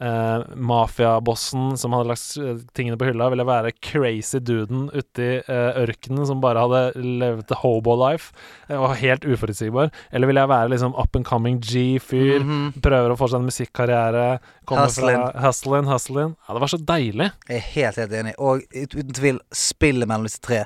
[0.00, 3.28] eh, mafiabossen som hadde lagt eh, tingene på hylla?
[3.32, 8.32] Ville være crazy duden uti uh, ørkenen som bare hadde levd hobo-life
[8.74, 9.92] og helt uforutsigbar?
[10.12, 12.38] Eller ville jeg være liksom up and coming G-fyr?
[12.44, 12.80] Mhm.
[12.84, 14.26] Prøver å få seg en musikkarriere.
[14.68, 15.88] Hustlin'.
[15.88, 16.34] Hustlin.
[16.46, 17.30] Ja, det var så deilig.
[17.48, 18.34] Jeg er helt, helt enig.
[18.38, 20.64] Og uten tvil, spillet mellom disse tre.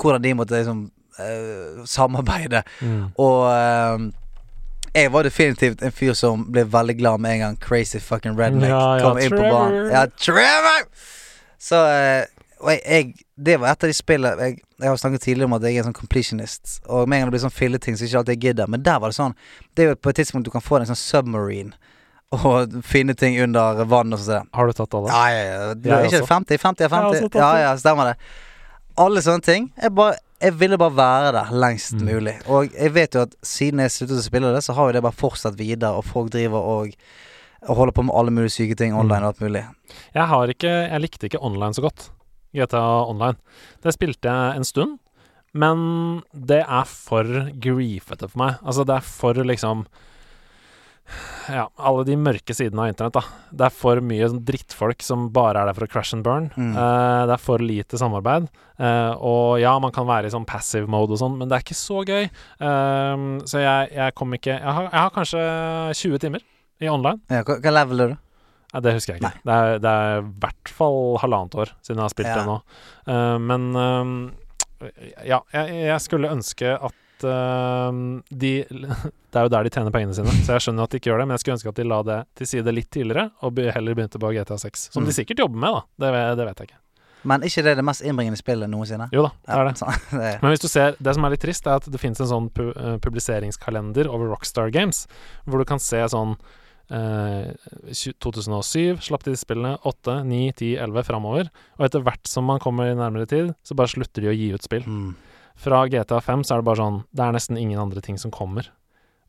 [0.00, 0.88] Hvordan de måtte liksom
[1.84, 2.62] samarbeide.
[3.20, 4.10] Og eh,
[4.94, 8.72] jeg var definitivt en fyr som ble veldig glad med en gang Crazy fucking redneck
[8.72, 9.76] Ja, ja, kom inn på banen.
[9.76, 9.90] Trevor.
[9.94, 10.86] Ja, Trevor!
[11.60, 12.24] Så eh,
[12.60, 15.56] og jeg, jeg, Det var et av de spillene jeg, jeg har snakket tidligere om
[15.56, 16.74] at jeg er en sånn completionist.
[16.88, 18.68] Og med en gang det blir sånn filleting, så ikke alltid jeg gidder.
[18.72, 19.36] Men der var det sånn
[19.76, 21.76] Det er jo på et tidspunkt du kan få deg en sånn submarine.
[22.36, 24.48] Og finne ting under vann og sånn.
[24.56, 25.12] Har du tatt alle?
[25.12, 25.74] Ja, ja, ja.
[25.74, 26.32] Du, Jeg ikke også.
[26.32, 26.62] 50?
[26.64, 27.40] 50 er 50?
[27.40, 28.16] Ja, ja, stemmer det.
[29.00, 29.70] Alle sånne ting.
[29.80, 32.04] Jeg, bare, jeg ville bare være der lengst Mm.
[32.08, 32.34] mulig.
[32.48, 35.02] Og jeg vet jo at siden jeg sluttet å spille det, så har jo det
[35.02, 36.94] bare fortsatt videre, og folk driver og,
[37.68, 39.00] og holder på med alle mulige syke ting Mm.
[39.00, 39.64] online og alt mulig.
[40.14, 42.10] Jeg har ikke Jeg likte ikke online så godt.
[42.54, 43.36] GTA Online.
[43.82, 44.98] Det spilte jeg en stund,
[45.54, 47.22] men det er for
[47.60, 48.56] griefete for meg.
[48.64, 49.86] Altså, det er for liksom
[51.50, 53.22] Ja, alle de mørke sidene av internett, da.
[53.50, 56.48] Det er for mye sånn drittfolk som bare er der for å crash and burn.
[56.54, 56.72] Mm.
[56.76, 58.46] Uh, det er for lite samarbeid.
[58.80, 61.64] Uh, og ja, man kan være i sånn passive mode og sånn, men det er
[61.66, 62.30] ikke så gøy.
[62.62, 65.44] Uh, så jeg, jeg kom ikke jeg har, jeg har kanskje
[66.04, 66.46] 20 timer
[66.80, 67.20] i online.
[67.32, 68.18] Ja, hva, hva level er du?
[68.70, 69.42] Nei, det husker jeg ikke.
[69.42, 72.36] Det er, det er i hvert fall halvannet år siden jeg har spilt Ja.
[72.38, 72.58] det nå.
[73.10, 74.92] Eh, men eh,
[75.26, 78.52] ja, jeg, jeg skulle ønske at eh, de
[79.30, 81.20] Det er jo der de tjener pengene sine, så jeg skjønner at de ikke gjør
[81.22, 83.94] det, men jeg skulle ønske at de la det til side litt tidligere, og heller
[83.94, 84.88] begynte på GTA 6.
[84.90, 85.06] Som Mm.
[85.06, 85.82] de sikkert jobber med, da.
[86.02, 86.80] Det, det vet jeg ikke.
[87.30, 89.06] Men ikke det er det mest innbringende spillet noensinne?
[89.12, 89.74] Jo da, det er det.
[89.78, 90.32] sånn, det.
[90.42, 92.48] Men hvis du ser, det som er litt trist, er at det finnes en sånn
[92.50, 95.04] pu eh, publiseringskalender over Rockstar Games,
[95.46, 96.34] hvor du kan se sånn
[96.90, 97.52] eh,
[98.18, 101.50] 2007 slapp de spillene 8, 9, 10, 11 framover.
[101.78, 104.50] Og etter hvert som man kommer i nærmere tid, så bare slutter de å gi
[104.56, 104.86] ut spill.
[104.88, 105.12] Mm.
[105.60, 108.32] Fra GTA 5 så er det bare sånn Det er nesten ingen andre ting som
[108.32, 108.70] kommer.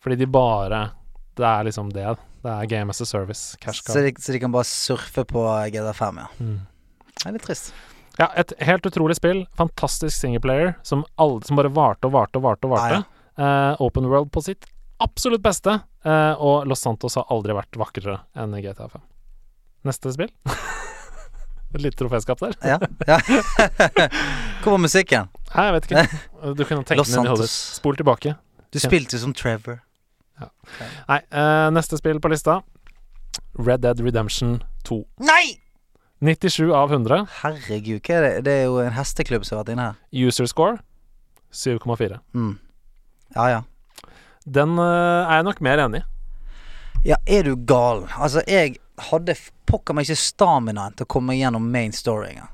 [0.02, 0.92] Fordi de bare
[1.36, 2.06] Det er liksom det.
[2.42, 3.56] Det er game as a service.
[3.62, 6.28] Cash Så de, så de kan bare surfe på GTA5, ja.
[6.40, 6.60] Mm.
[7.12, 7.74] Det er litt trist.
[8.18, 9.44] Ja, et helt utrolig spill.
[9.60, 12.66] Fantastisk singleplayer som, alle- som bare varte og varte og varte.
[12.68, 13.04] og varte.
[13.38, 14.66] Eh, open World på sitt
[15.00, 15.78] absolutt beste.
[16.06, 19.02] eh, og Los Santos har aldri vært vakrere enn GTA 5.
[19.86, 20.30] Neste spill?
[21.74, 22.58] Et lite troféskap der?
[22.68, 22.80] Ja.
[23.08, 23.20] ja.
[24.62, 25.30] Hvor var musikken?
[25.56, 26.04] Nei, jeg vet ikke.
[26.58, 27.50] Du kunne tenke den inn i hodet.
[27.50, 28.36] Spol tilbake.
[28.74, 29.82] Du spilte som Trevor.
[31.10, 32.62] Nei, uh, neste spill på lista.
[33.58, 35.02] Red Dead Redemption 2.
[35.26, 35.58] Nei!
[36.22, 37.26] 97 av 100.
[37.42, 38.32] Herregud, hva er det?
[38.46, 40.00] Det er jo en hesteklubb som har vært inne her.
[40.14, 40.78] User score
[41.52, 42.22] 7,4.
[42.38, 42.54] Mm.
[43.36, 43.62] Ja ja.
[44.46, 46.08] Den uh, er jeg nok mer enig i.
[47.12, 48.06] Ja, er du gal?
[48.14, 48.78] Altså, jeg
[49.10, 49.34] hadde
[49.66, 52.52] pokker meg ikke staminaen til å komme gjennom main story engang.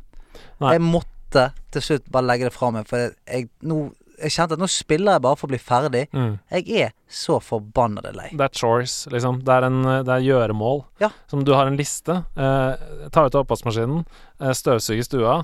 [0.64, 3.80] Jeg måtte til slutt bare legge det fra meg, for jeg, nå,
[4.18, 6.04] jeg kjente at nå spiller jeg bare for å bli ferdig.
[6.16, 6.32] Mm.
[6.56, 8.32] Jeg er så forbanna lei.
[8.34, 9.42] Det er chores, liksom.
[9.46, 10.84] Det er, en, det er gjøremål.
[11.04, 11.12] Ja.
[11.30, 12.22] Som du har en liste.
[12.36, 14.06] Eh, ta ut av oppvaskmaskinen,
[14.42, 15.40] eh, støvsuge stua,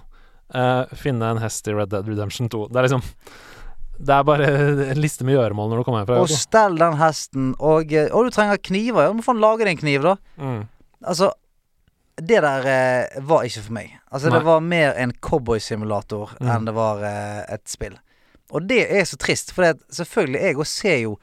[0.54, 2.68] eh, finne en hest i Red Dead Redemption 2.
[2.72, 3.06] Det er liksom
[3.94, 4.48] Det er bare
[4.90, 8.10] en liste med gjøremål når du kommer hjem fra Og stell den hesten, og, eh,
[8.10, 9.06] og du trenger kniver.
[9.06, 10.16] Ja, du må faen lage deg en kniv, da.
[10.42, 10.64] Mm.
[11.06, 11.30] Altså,
[12.18, 13.94] det der eh, var ikke for meg.
[14.12, 14.38] Altså, Nei.
[14.40, 16.50] det var mer en cowboysimulator Mm.
[16.54, 17.96] enn det var eh, et spill.
[18.54, 21.16] Og det er så trist, for selvfølgelig, jeg òg ser jo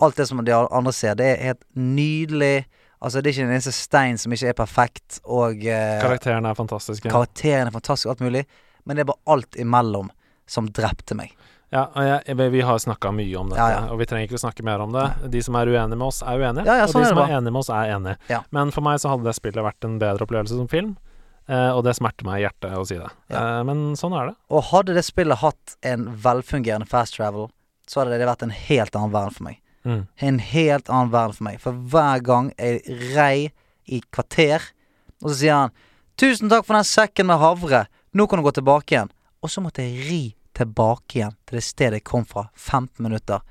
[0.00, 1.14] alt det som de andre ser.
[1.14, 2.66] Det er helt nydelig.
[3.00, 6.54] Altså, det er ikke en eneste stein som ikke er perfekt, og eh, Karakterene er
[6.58, 7.08] fantastiske.
[7.10, 8.44] karakteren er fantastisk, alt mulig.
[8.84, 10.10] Men det er bare alt imellom
[10.46, 11.32] som drepte meg.
[11.70, 11.82] Ja,
[12.24, 13.92] jeg, vi- har snakka mye om dette, Ja, ja.
[13.92, 15.30] og vi trenger ikke å snakke mer om det.
[15.30, 17.34] De som er uenige med oss, er uenige, Ja, og sånn de er som er
[17.36, 18.16] enige med oss, er enige.
[18.50, 20.96] Men for meg så hadde det spillet vært en bedre opplevelse som film,
[21.48, 23.10] eh, og det smerter meg i hjertet å si det.
[23.30, 24.36] Eh, men sånn er det.
[24.50, 27.50] Og hadde det spillet hatt en velfungerende fast travel,
[27.86, 29.60] så hadde det vært en helt annen verden for meg.
[29.84, 30.06] Mm.
[30.20, 31.60] En helt annen verden for meg.
[31.60, 32.82] For hver gang jeg
[33.14, 33.52] rei
[33.86, 34.60] i kvarter,
[35.22, 35.70] og så sier han
[36.18, 37.86] 'Tusen takk for den sekken med havre.
[38.12, 41.64] Nå kan du gå tilbake igjen.' Og så måtte jeg ri tilbake igjen til det
[41.66, 42.48] stedet jeg kom fra.
[42.56, 43.44] 15 minutter.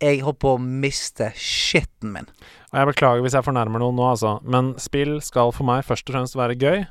[0.00, 2.28] Jeg holdt på å miste skitten min.
[2.70, 6.08] Og jeg beklager hvis jeg fornærmer noen nå, altså, men spill skal for meg først
[6.08, 6.86] og fremst være gøy,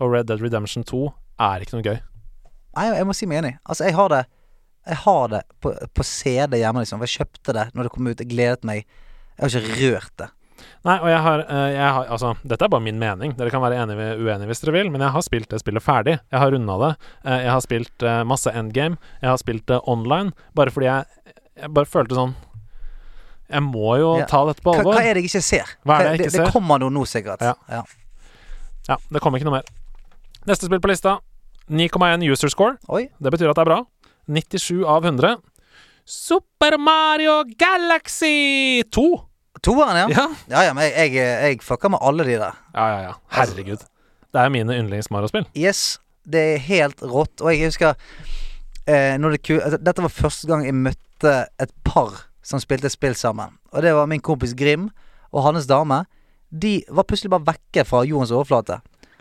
[0.00, 1.02] og Red Dead Redemption 2
[1.44, 1.98] er ikke noe gøy.
[2.74, 3.52] Nei, jeg må si meg enig.
[3.62, 4.24] Altså, jeg har det
[4.84, 7.00] Jeg har det på, på CD hjemme, liksom.
[7.06, 8.20] Jeg kjøpte det når det kom ut.
[8.20, 8.82] Jeg gledet meg.
[9.38, 10.26] Jeg har ikke rørt det.
[10.84, 13.32] Nei, og jeg har, eh, jeg har Altså, dette er bare min mening.
[13.36, 16.18] Dere kan være enige uenige hvis dere vil, men jeg har spilt det spillet ferdig.
[16.32, 16.90] Jeg har runda det.
[17.24, 18.98] Eh, Jeg har spilt eh, masse endgame.
[19.22, 21.04] Jeg har spilt det online, bare fordi jeg,
[21.62, 22.34] jeg bare følte sånn
[23.50, 24.24] Jeg må jo Ja.
[24.26, 24.94] ta dette på alvor.
[24.94, 25.76] hva er det jeg ikke ser?
[25.84, 26.52] Hva er det jeg det, ikke det ser?
[26.52, 27.40] kommer noe nå, sikkert.
[27.42, 27.54] Ja.
[27.70, 27.82] Ja.
[28.88, 29.64] Ja, det kommer ikke noe mer.
[30.46, 31.18] Neste spill på lista.
[31.70, 32.76] 9,1 user score.
[32.88, 33.08] Oi.
[33.20, 33.82] Det betyr at det er bra.
[34.28, 35.36] 97 av 100.
[36.04, 39.24] Super Mario Galaxy 2.
[39.64, 40.06] Toeren, ja.
[40.12, 42.62] Ja, Ja, ja, men jeg, jeg, jeg fucker med alle de der.
[42.74, 43.00] ja, ja.
[43.08, 43.12] ja.
[43.38, 43.84] Herregud.
[44.34, 45.46] Det er mine yndlings-Mario-spill.
[45.56, 47.38] Yes, det er helt rått.
[47.40, 47.94] Og jeg husker
[48.90, 52.90] eh, når det ku altså, Dette var første gang jeg møtte et par som spilte
[52.92, 53.54] spill sammen.
[53.72, 54.88] Og det var min kompis Grim
[55.30, 56.02] og hans dame.
[56.50, 58.80] De var plutselig bare vekke fra jordens overflate.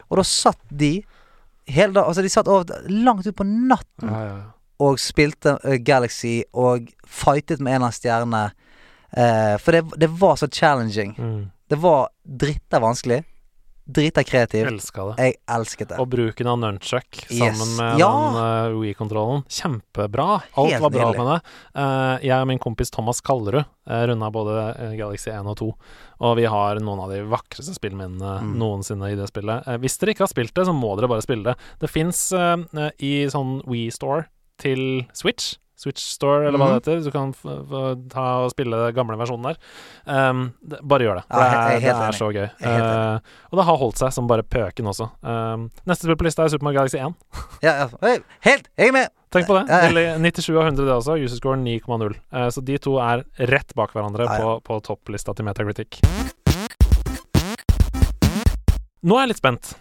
[0.09, 1.03] Og da satt de
[1.69, 4.49] hele dag Altså, de satt over, langt ut på natten Ja, ja, ja.
[4.83, 8.57] og spilte eh, Galaxy og fightet med en av annen
[9.17, 11.15] Eh, for det, det var så challenging.
[11.17, 11.51] Mm.
[11.69, 13.23] Det var drita vanskelig.
[13.85, 14.67] Drita kreativt.
[14.69, 15.15] Elska det.
[15.25, 15.97] Jeg elsket det.
[15.99, 17.39] Og bruken av nunchuck Yes.
[17.57, 18.07] sammen med Ja.
[18.13, 19.43] den uh, Wii-kontrollen.
[19.51, 20.41] Kjempebra.
[20.55, 21.17] Alt Helt var bra nydelig.
[21.19, 21.41] med det.
[21.75, 25.67] Uh, jeg og min kompis Thomas Kallerud uh, runda både Galaxy 1 og 2.
[26.23, 28.53] Og vi har noen av de vakreste spillminnene Mm.
[28.57, 29.67] noensinne i det spillet.
[29.83, 31.57] Hvis dere ikke har spilt det, så må dere bare spille det.
[31.83, 34.27] Det fins i sånn Wii Store
[34.63, 35.57] til Switch.
[35.83, 36.73] Switch Store, eller hva Mhm.
[36.73, 37.03] det heter.
[37.03, 37.33] Du kan
[38.09, 39.57] ta og spille den gamle versjonen der.
[40.07, 41.25] Um, det, bare gjør det.
[41.29, 42.47] Ja, Det er det er så gøy.
[42.63, 43.19] Eh,
[43.51, 45.09] og det har holdt seg som bare pøken også.
[45.21, 47.13] Um, neste spill på lista er Super Mario Galaxy 1.
[47.65, 48.17] Ja, ja.
[48.47, 48.69] Helt!
[48.77, 49.09] Jeg er med!
[49.33, 49.65] Tenk på det.
[49.73, 51.15] Eller 97 av 100 det også.
[51.17, 52.15] User score 9,0.
[52.31, 54.37] Uh, så de to er rett bak hverandre ja.
[54.37, 55.99] på, på topplista til Metacritic.
[59.03, 59.73] Nå er jeg litt spent.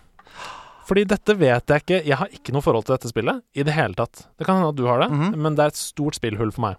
[0.89, 3.75] Fordi dette vet jeg ikke Jeg har ikke noe forhold til dette spillet i det
[3.77, 4.25] hele tatt.
[4.39, 5.37] Det kan hende at du har det, Mhm.
[5.41, 6.77] men det er et stort spillhull for meg.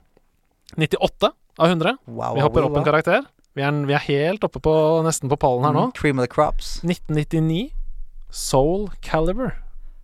[0.77, 1.97] 98 av 100.
[2.07, 3.25] Wow, Vi hopper wow, opp en karakter.
[3.55, 4.73] Vi er, vi er helt oppe på
[5.05, 5.85] nesten på pallen her nå.
[5.87, 6.79] Mm, Cream of the crops.
[6.83, 7.71] 1999.
[8.31, 9.59] Soul Caliber.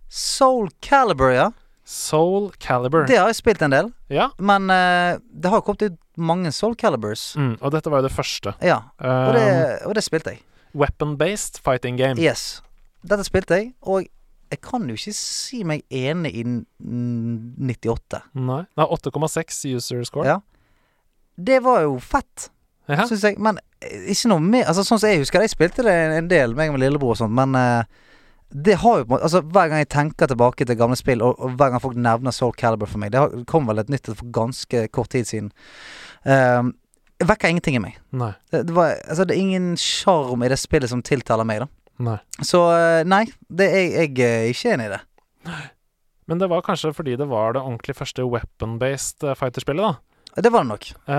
[0.08, 1.50] Soul Calibur, ja.
[1.84, 3.06] Soul Caliber.
[3.06, 3.92] Det har jeg spilt en del.
[4.08, 4.28] Ja.
[4.38, 7.34] Men uh, det har kommet ut mange Soul Caliburs.
[7.36, 8.54] Mm, og dette var jo det første.
[8.62, 9.44] Ja, og det,
[9.82, 10.42] Um, og det spilte jeg.
[10.74, 12.16] Weapon-based fighting game.
[12.22, 12.60] Yes.
[13.02, 14.04] Dette spilte jeg, og
[14.50, 18.20] jeg kan jo ikke si meg enig i 98.
[18.34, 18.62] Nei.
[18.74, 20.26] Det har 8,6 user score.
[20.26, 20.40] Ja.
[21.40, 22.50] Det var jo fett.
[22.90, 23.04] Ja.
[23.06, 23.38] syns jeg.
[23.38, 26.26] Men eh, ikke noe mer Altså Sånn som jeg husker det, jeg spilte det en-
[26.28, 27.84] del, meg og lillebror og sånt, men uh,
[28.50, 31.22] det har jo på en måte Altså Hver gang jeg tenker tilbake til gamle spill,
[31.22, 33.92] og, og hver gang folk nevner Soul Caliber for meg Det har- kom vel et
[33.94, 35.52] nytt for ganske kort tid siden.
[36.26, 36.72] Uh,
[37.22, 38.00] vekker ingenting i meg.
[38.10, 38.32] Nei.
[38.50, 41.68] Det, det, var, altså, det er ingen sjarm i det spillet som tiltaler meg, da.
[42.00, 42.16] Nei.
[42.46, 45.00] Så eh, nei, det, jeg, jeg er ikke enig i det.
[46.30, 50.40] Men det var kanskje fordi det var det ordentlig første weapon-based eh, fighterspillet, da.
[50.40, 50.84] Det var det nok.
[51.10, 51.14] Eh,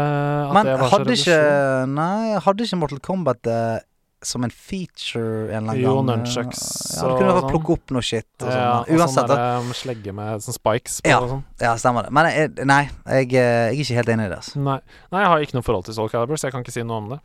[0.48, 1.40] at Men hadde ikke.
[1.92, 3.62] Nei, hadde ikke Mortal Kombat det
[4.24, 6.10] som en feature en eller annen Jo, gang?
[6.22, 6.60] nunchucks
[6.94, 7.52] Ja, du kunne i hvert fall sånn.
[7.56, 8.54] plukke opp noe shit og sånn.
[8.54, 11.18] Ja, men og Uansett, sånn der, um, slegge med sånn spikes på Ja.
[11.26, 11.42] og sånn.
[11.66, 12.12] Ja, stemmer det.
[12.14, 14.38] Men jeg, nei, jeg, eh, jeg er ikke helt enig i det.
[14.44, 14.62] Altså.
[14.62, 14.78] Nei.
[15.12, 17.02] Nei, jeg har ikke noe forhold til Soul Calibur, så jeg kan ikke si noe
[17.02, 17.20] om det.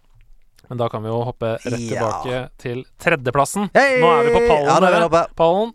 [0.69, 1.95] Men da kan vi jo hoppe rett Ja.
[1.95, 3.71] tilbake til tredjeplassen.
[3.75, 4.01] Hey!
[4.03, 5.73] Nå er vi på pallen, Ja, Pallen.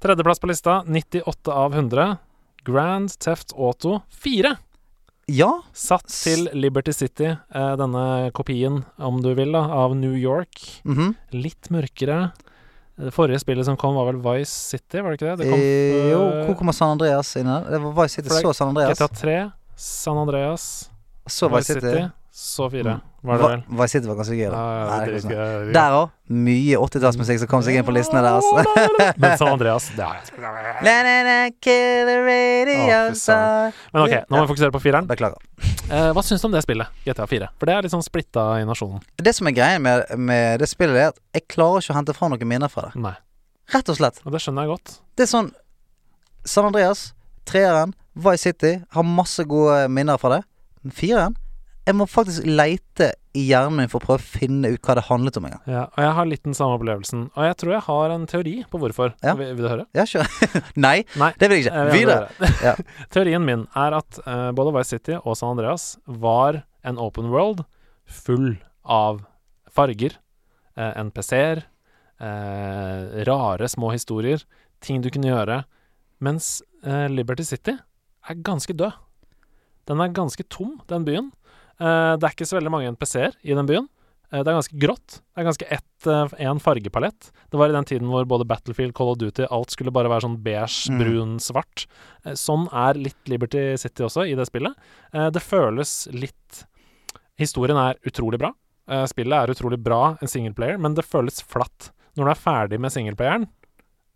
[0.00, 2.18] Tredjeplass på lista, 98 av 100.
[2.64, 4.56] Grand Theft Auto 4.
[5.28, 5.60] Ja.
[5.74, 10.80] Satt til Liberty City, eh, denne kopien, om du vil, da, av New York.
[10.84, 11.14] mhm.
[11.32, 12.32] Litt mørkere.
[12.98, 15.44] Det forrige spillet som kom, var vel Vice City, var det ikke det?
[15.44, 17.62] det kom, Eh, jo, eh, hvor kommer San Andreas inn her?
[17.70, 18.98] Det var Vice City, så San Andreas.
[18.98, 20.90] GTA 3, San Andreas,
[21.28, 22.10] Så Vice City.
[22.32, 22.84] så 4.
[22.94, 23.00] Mm.
[23.26, 23.62] Var det vel?
[23.80, 24.58] Vice City var ganske gøy, da.
[24.62, 25.72] Ja, Nei, ja, det er ikke.
[25.74, 26.10] Der òg.
[26.46, 28.46] Mye 80-tallsmusikk som kom seg inn på listene deres.
[29.20, 30.38] Men San Andreas, det har jeg.
[30.86, 33.18] Na, na, na, kill the radio Å, fy søren.
[33.18, 33.80] star.
[33.96, 35.08] Men ok, nå må vi fokusere på fireren.
[35.10, 35.42] Beklager.
[35.88, 37.48] Eh, hva syns du om det spillet, GTA 4?
[37.58, 39.02] For det er litt sånn splitta i nasjonen.
[39.18, 42.14] Det som er greia med, med det spillet, er at jeg klarer ikke å hente
[42.14, 43.02] fra noen minner fra det.
[43.02, 43.16] Nei.
[43.74, 44.22] Rett og slett.
[44.28, 44.94] Og det skjønner jeg godt.
[45.18, 45.50] Det er sånn
[46.48, 47.08] San Andreas,
[47.48, 50.42] treeren, Vice City, har masse gode minner fra det.
[50.84, 51.36] Men fireren
[51.88, 53.06] Jeg må faktisk leite
[53.38, 55.62] i hjernen min for å prøve å finne ut hva det handlet om en gang.
[55.70, 57.22] Ja, og jeg har litt den samme opplevelsen.
[57.32, 59.14] Og jeg tror jeg har en teori på hvorfor.
[59.24, 59.32] Ja.
[59.38, 59.86] Vil, vil du høre?
[59.96, 60.26] Ja, sure.
[60.86, 61.30] Nei, Nei.
[61.40, 61.86] det vil jeg ikke.
[61.94, 62.52] Videre.
[62.60, 62.74] Ja.
[63.14, 67.64] Teorien min er at uh, både Vice City og San Andreas var en open world
[68.04, 69.24] full av
[69.72, 70.18] farger,
[70.76, 71.64] uh, NPC-er,
[72.20, 74.44] uh, rare små historier,
[74.84, 75.62] ting du kunne gjøre.
[76.24, 77.76] Mens eh, Liberty City
[78.28, 78.96] er ganske død.
[79.88, 81.30] Den er ganske tom, den byen.
[81.80, 83.88] Eh, det er ikke så veldig mange NPC-er i den byen.
[84.32, 85.20] Eh, det er ganske grått.
[85.34, 85.84] Det er ganske ett,
[86.38, 87.30] én fargepalett.
[87.50, 90.26] Det var i den tiden hvor både Battlefield, Call of Duty, alt skulle bare være
[90.26, 90.98] sånn beige, Mm.
[91.00, 91.86] brun, svart.
[92.24, 94.74] Eh, sånn er litt Liberty City også i det spillet.
[95.14, 96.64] Eh, det føles litt
[97.38, 98.50] Historien er utrolig bra.
[98.90, 101.92] Eh, spillet er utrolig bra, en singleplayer, men det føles flatt.
[102.16, 103.48] Når du er ferdig med singleplayeren,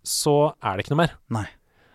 [0.02, 1.12] så er det ikke noe mer.
[1.30, 1.44] Nei.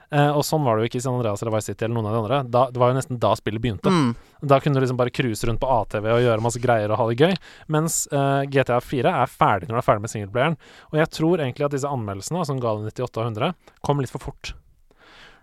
[0.10, 2.06] Eh, og sånn var det jo ikke i San Andreas eller Vice City eller noen
[2.08, 2.38] av de andre.
[2.54, 3.91] Da, det var jo nesten da spillet begynte.
[3.91, 4.13] Mm.
[4.48, 7.08] Da kunne du liksom bare cruise rundt på ATV og gjøre masse greier og ha
[7.10, 7.34] det gøy.
[7.76, 10.56] Mens eh, GTA 4 er ferdig når du er ferdig med singleplayeren.
[10.93, 14.13] Og jeg tror egentlig at disse anmeldelsene, som ga det 98 av 100, kom litt
[14.15, 14.54] for fort.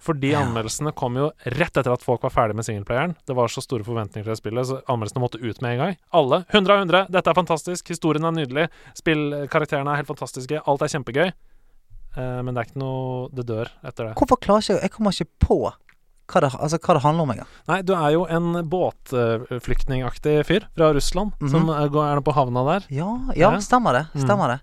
[0.05, 0.42] Fordi Ja.
[0.44, 3.14] anmeldelsene kom jo rett etter at folk var ferdig med singleplayeren.
[3.24, 5.96] Det var så store forventninger til det spillet, så anmeldelsene måtte ut med en gang.
[6.12, 6.42] Alle.
[6.53, 7.07] 100 av 100!
[7.11, 7.88] Dette er fantastisk!
[7.88, 8.66] Historien er nydelig.
[9.00, 10.61] Spillkarakterene er helt fantastiske.
[10.68, 11.33] Alt er kjempegøy.
[12.16, 14.14] Eh, men det er ikke noe Det dør etter det.
[14.20, 15.59] Hvorfor klarer ikke jeg Jeg kommer ikke på
[16.24, 17.48] hva det, altså, hva det handler om engang.
[17.68, 21.50] Nei, du er jo en båtflyktningaktig fyr fra Russland Mhm.
[21.50, 22.87] som eh, går er på havna der.
[22.90, 23.59] Ja, ja, Ja.
[23.61, 24.07] stemmer det.
[24.14, 24.48] Mm.
[24.48, 24.61] Det.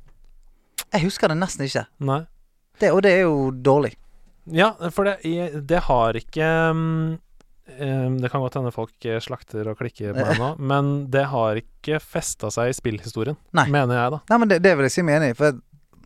[0.93, 1.85] Jeg husker det nesten ikke.
[1.99, 2.25] Nei.
[2.79, 3.93] Det, og det er jo dårlig.
[4.47, 5.21] Ja, for det,
[5.67, 7.19] det har ikke um,
[7.67, 11.25] eh, Det kan godt hende folk eh, slakter og klikker på meg nå, men det
[11.27, 13.67] har ikke festa seg i spillhistorien, Nei.
[13.69, 14.19] mener jeg, da.
[14.31, 15.37] Nei, men det, det vil jeg si meg enig i.
[15.37, 15.51] For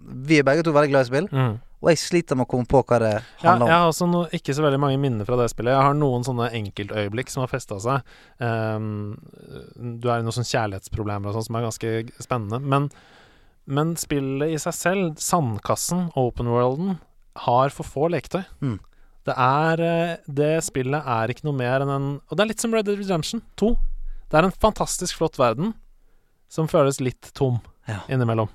[0.05, 1.55] vi er begge to veldig glad i spill, Mm.
[1.81, 3.11] og jeg sliter med å komme på hva det
[3.43, 5.73] Ja, handler jeg har også no, ikke så veldig mange minner fra det spillet.
[5.73, 8.01] Jeg har noen sånne enkeltøyeblikk som har festa seg.
[8.39, 9.17] Um,
[9.99, 12.59] du er i noen sånne kjærlighetsproblemer og sånn som er ganske spennende.
[12.61, 12.89] Men,
[13.67, 16.97] men spillet i seg selv, sandkassen, open worlden,
[17.45, 18.45] har for få leketøy.
[18.61, 18.79] Mm.
[19.25, 22.61] Det er eh, Det spillet er ikke noe mer enn en Og det er litt
[22.61, 23.71] som Red Dead Redemption 2.
[24.29, 25.73] Det er en fantastisk flott verden
[26.47, 27.57] som føles litt tom
[27.89, 27.99] Ja.
[28.07, 28.49] innimellom.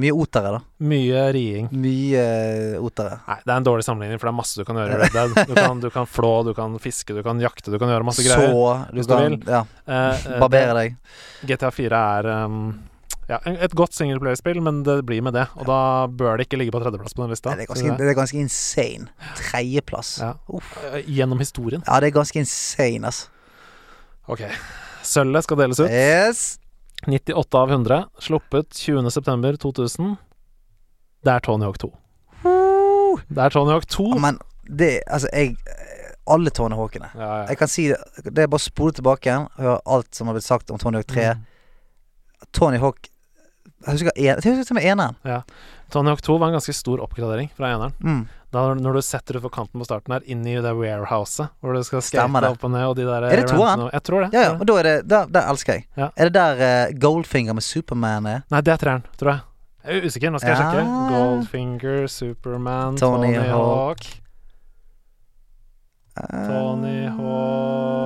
[0.00, 0.60] Mye otere, da.
[0.88, 1.66] Mye riing.
[1.76, 3.18] Mye eh, otere.
[3.26, 5.12] Nei, det er en dårlig sammenligning, for det er masse du kan gjøre i Red
[5.18, 5.34] Dead.
[5.50, 8.24] Du kan, du kan flå, du kan fiske, du kan jakte, du kan gjøre masse
[8.24, 8.48] greier.
[8.48, 10.96] Så du kan du ja, Eh, eh, barbere deg.
[11.44, 12.62] GTA 4 er um,
[13.28, 15.44] ja, et godt singleplayerspill, men det blir med det.
[15.60, 15.78] Og da
[16.08, 17.52] bør det ikke ligge på tredjeplass på den lista.
[17.58, 19.12] Det er ganske, det er ganske insane.
[19.42, 20.14] Tredjeplass.
[20.24, 20.32] Ja.
[20.94, 21.84] Eh, Gjennom historien.
[21.84, 23.28] Ja, det er ganske insane, altså.
[24.30, 24.46] Ok.
[25.04, 25.90] Sølvet skal deles ut.
[25.90, 26.42] Yes.
[27.06, 28.04] 98 av 100.
[28.18, 30.16] Sluppet 20.9.2000.
[31.22, 31.90] Det er Tony Hawk 2.
[33.28, 34.08] Det er Tony Hawk 2.
[34.22, 35.56] Men det Altså, jeg
[36.30, 37.10] Alle Tony Hawkene.
[37.14, 37.46] Ja, ja.
[37.50, 40.30] Jeg kan si det Det er bare å spole tilbake igjen og høre alt som
[40.30, 41.32] har blitt sagt om Tony Hawk 3.
[41.34, 41.42] Mm.
[42.52, 43.08] Tony Hawk
[43.82, 45.18] Jeg husker jeg husker og med eneren.
[45.90, 47.92] Tony Hawk 2 var en ganske stor oppgradering fra eneren.
[48.00, 48.22] Mm.
[48.52, 51.80] Da når du setter utfor kanten på starten her, inn i det warehouset, hvor du
[51.88, 53.86] skal skate opp og ned, og de der Er det toeren?
[53.92, 54.30] Jeg tror det.
[54.36, 55.86] Ja, ja, og da er det Da, da elsker jeg.
[55.96, 56.10] Ja.
[56.16, 58.42] Er det der uh, Goldfinger med Superman er?
[58.52, 59.40] Nei, det er treeren, tror jeg.
[59.82, 60.82] Jeg er usikker, nå skal jeg sjekke.
[61.14, 64.04] Goldfinger, Superman, Tony Tony, Hawk.
[64.04, 64.04] Hawk.
[66.46, 67.08] Tony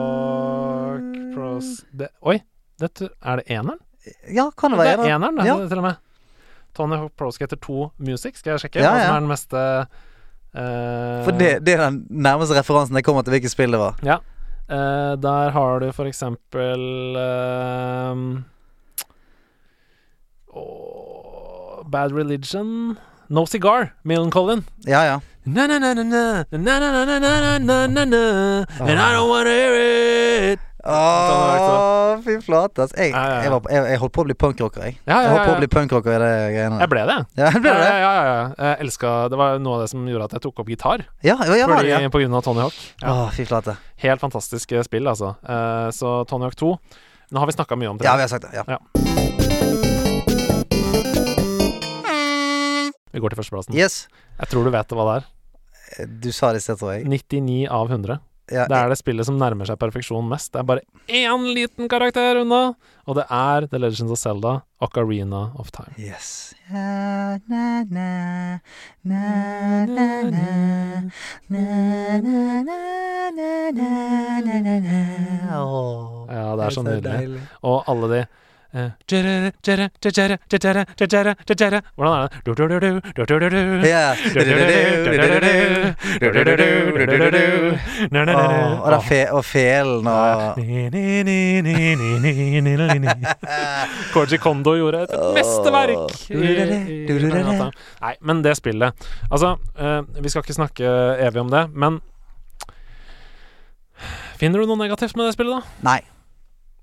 [0.07, 2.39] Hawk Pros det, Oi,
[2.81, 3.79] dette, er det eneren?
[4.31, 5.11] Ja, kan det Det være er det?
[5.17, 5.57] eneren, det, Ja.
[5.69, 5.97] til og med.
[6.75, 9.07] Tony Hawk Pro Skater 2 Music, skal jeg sjekke Ja, ja.
[9.07, 9.85] som er den meste eh,
[10.57, 13.99] for det, det, er den nærmeste referansen jeg kommer til hvilket spill det var.
[14.07, 14.17] Ja.
[15.23, 16.81] der har du for eksempel
[21.93, 22.97] Bad Religion
[23.29, 24.65] No Cigar, Millen Collin.
[24.87, 25.19] Ja, ja.
[25.47, 25.67] And I
[29.13, 32.85] don't wanna hear it Åh, fy flate.
[32.85, 33.43] Altså, jeg, Ja, ja, ja.
[33.43, 34.95] jeg, var, på- jeg, jeg holdt på å bli punkrocker, jeg.
[35.07, 37.17] Ja, Jeg ja, holdt på ja, å bli punkrocker i det greiene Jeg ble det.
[37.43, 37.89] Ja, ble Ja, det?
[37.91, 38.47] ja, ja, ja.
[38.71, 41.07] Jeg elska Det var noe av det som gjorde at jeg tok opp gitar.
[41.27, 42.01] Ja, ja, ja, var Fordi, ja.
[42.15, 42.79] På grunn av Tony Hawk.
[43.03, 43.13] Ja.
[43.13, 43.77] Åh, fy flate.
[44.05, 45.35] Helt fantastisk eh, spill, altså.
[45.43, 46.73] Eh, så Tony Hawk 2
[47.35, 48.07] Nå har vi snakka mye om det.
[48.07, 48.55] Ja, vi har sagt det.
[48.55, 48.63] Ja.
[48.71, 48.79] Ja.
[53.13, 53.75] Vi går til førsteplassen.
[53.75, 54.07] Yes.
[54.39, 55.33] Jeg tror du vet hva det er.
[56.23, 57.07] Du sa det i sted, tror jeg.
[57.09, 58.19] 99 av 100.
[58.47, 60.53] Ja, det er det spillet som nærmer seg perfeksjon mest.
[60.55, 65.51] Det er bare én liten karakter unna, og det er The Legends of Zelda, Ocarina
[65.59, 65.91] of Time.
[65.99, 66.55] Yes.
[66.71, 67.39] Ja,
[76.55, 77.43] det er så nydelig.
[77.67, 78.23] Og alle de
[78.77, 78.91] eh.
[82.47, 82.91] Hvordan er det?
[83.89, 84.15] Ja.
[88.83, 90.59] Og, da fe, og felen og
[94.15, 96.17] Koji Kondo gjorde et mesterverk.
[98.03, 100.93] Nei, men det spillet Altså, eh, vi skal ikke snakke
[101.27, 102.01] evig om det, men
[104.37, 105.89] Finner du noe negativt med det spillet, da?
[105.89, 106.01] Nei.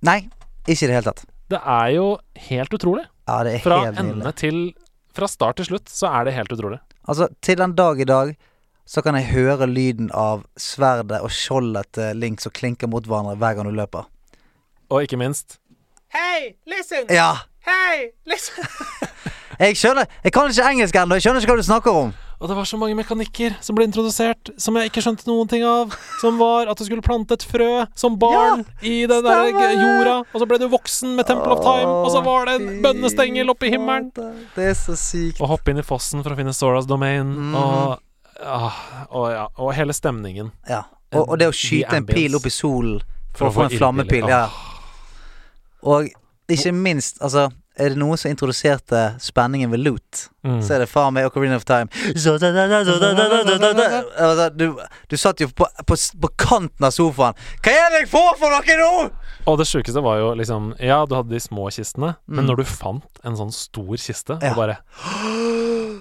[0.03, 0.19] Nei,
[0.65, 1.32] ikke i det hele tatt.
[1.53, 2.07] Det er jo
[2.49, 3.03] helt utrolig.
[3.29, 4.35] Ja, det er Fra helt ende nydelig.
[4.41, 4.57] til
[5.13, 6.79] Fra start til slutt så er det helt utrolig.
[7.07, 8.33] Altså, til den dag i dag
[8.89, 13.37] så kan jeg høre lyden av sverdet og skjoldet til Link som klinker mot hverandre
[13.39, 14.09] hver gang du løper.
[14.91, 15.59] Og ikke minst
[16.13, 17.07] Hei, listen!
[17.09, 17.31] Ja!
[17.65, 18.65] Hei, listen!
[19.63, 21.15] Jeg skjønner Jeg kan ikke engelsk ennå.
[21.17, 22.11] Jeg skjønner ikke hva du snakker om.
[22.43, 25.61] Og det var så mange mekanikker som ble introdusert som jeg ikke skjønte noen ting
[25.63, 25.93] av.
[26.19, 29.45] Som var at du skulle plante et frø som barn i den der
[29.79, 30.15] jorda.
[30.27, 33.53] Og så ble du voksen med Temple of Time, og så var det en bønnestengel
[33.53, 34.11] oppe i himmelen.
[34.57, 35.39] Det er så sykt.
[35.39, 37.31] Og hoppe inn i fossen for å finne Soras domain.
[37.31, 37.55] mm.
[37.55, 37.95] Og,
[38.43, 40.51] ah, og, ja, og hele stemningen.
[40.67, 40.83] Ja.
[41.15, 42.99] Og, og det å skyte en pil opp i solen
[43.31, 44.27] for, For å få en flammepil.
[44.27, 44.49] Ja.
[45.87, 46.11] Og
[46.51, 47.47] ikke minst, altså
[47.79, 50.59] er det noen som introduserte spenningen ved loot, Mm.
[50.61, 51.87] så er det faen meg Ocarina of Time.
[54.59, 54.75] Du,
[55.07, 57.33] du satt jo på, på, på kanten av sofaen.
[57.63, 58.89] Hva er det jeg får for noe nå?!
[59.47, 62.49] Og det sjukeste var jo liksom Ja, du hadde de små kistene, men Mm.
[62.51, 64.49] når du fant en sånn stor kiste, Ja.
[64.51, 64.77] og bare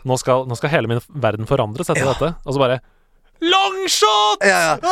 [0.04, 2.12] nå skal, nå skal hele min verden forandres etter Ja.
[2.12, 2.34] dette.
[2.44, 2.80] Og så bare
[3.42, 4.38] Longshot!
[4.46, 4.82] Ja, ja.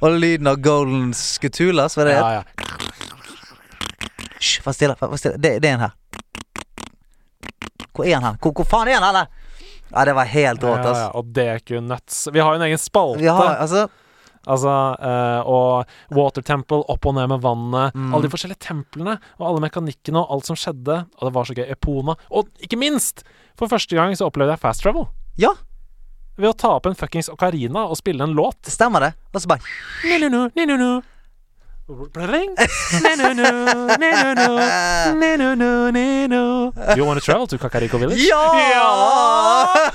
[0.00, 2.20] Og lyden av Golden Scutulas, var det det?
[2.20, 2.42] Ja, ja.
[4.40, 4.96] Hysj, vær stille.
[5.00, 5.38] Vær stille.
[5.40, 5.96] Det, det er en her.
[7.94, 8.36] Hvor er han her?
[8.40, 9.30] Hvor, hvor faen er han her?
[9.90, 12.22] Ja, det var helt rått, Ja, ja, og det er ikke Nuts.
[12.32, 13.20] Vi har jo en egen spalte.
[13.24, 13.88] Vi har, altså
[14.48, 14.72] Altså,
[15.04, 15.84] øh, og
[16.16, 17.92] Water Temple, opp og ned med vannet.
[17.94, 18.14] Mm.
[18.14, 20.96] Alle de forskjellige templene, og alle mekanikkene og alt som skjedde.
[21.18, 21.66] Og det var så gøy.
[21.74, 22.14] Epona.
[22.32, 23.20] Og ikke minst!
[23.60, 25.10] For første gang så opplevde jeg fast travel.
[25.38, 25.52] Ja,
[26.40, 28.56] Ved å ta opp en fuckings ocarina og spille en låt.
[28.64, 29.10] det stemmer det.
[29.34, 29.60] Og så bare
[36.96, 38.20] You wanna travel to Kakariko Village?
[38.30, 39.66] Ja!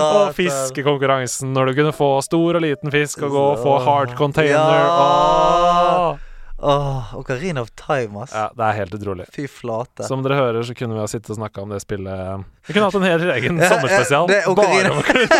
[0.00, 4.10] Og fiskekonkurransen, når du kunne få stor og liten fisk og gå og få hard
[4.18, 4.74] container.
[4.80, 6.16] Ja.
[6.60, 6.60] Åh.
[6.60, 8.32] oh, Ocarina of Time, ass.
[8.34, 9.24] Ja, det er helt utrolig.
[9.32, 10.04] Fy flate.
[10.08, 12.86] Som dere hører, så kunne vi ha sittet og snakka om det spillet Vi kunne
[12.90, 14.26] hatt en hel egen sommerspesial.
[14.28, 14.90] bare om Ocarina.
[14.92, 15.36] om Ocarina.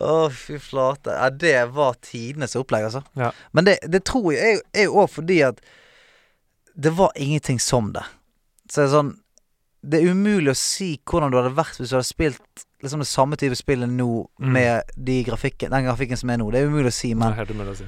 [0.00, 1.12] Å, fy flate.
[1.12, 3.02] Ja, det var tidenes opplegg, altså.
[3.20, 3.32] Ja.
[3.52, 5.60] Men det, det tror jeg er- jo òg fordi at
[6.80, 8.04] det var ingenting som det.
[8.70, 9.16] Så det er sånn
[9.82, 13.08] Det er umulig å si hvordan du hadde vært hvis du hadde spilt liksom det
[13.08, 14.52] samme type spillet nå Mm.
[14.52, 16.50] med de grafikken, den grafikken som er nå.
[16.52, 17.86] Det er umulig å si, Det er helt umulig å si.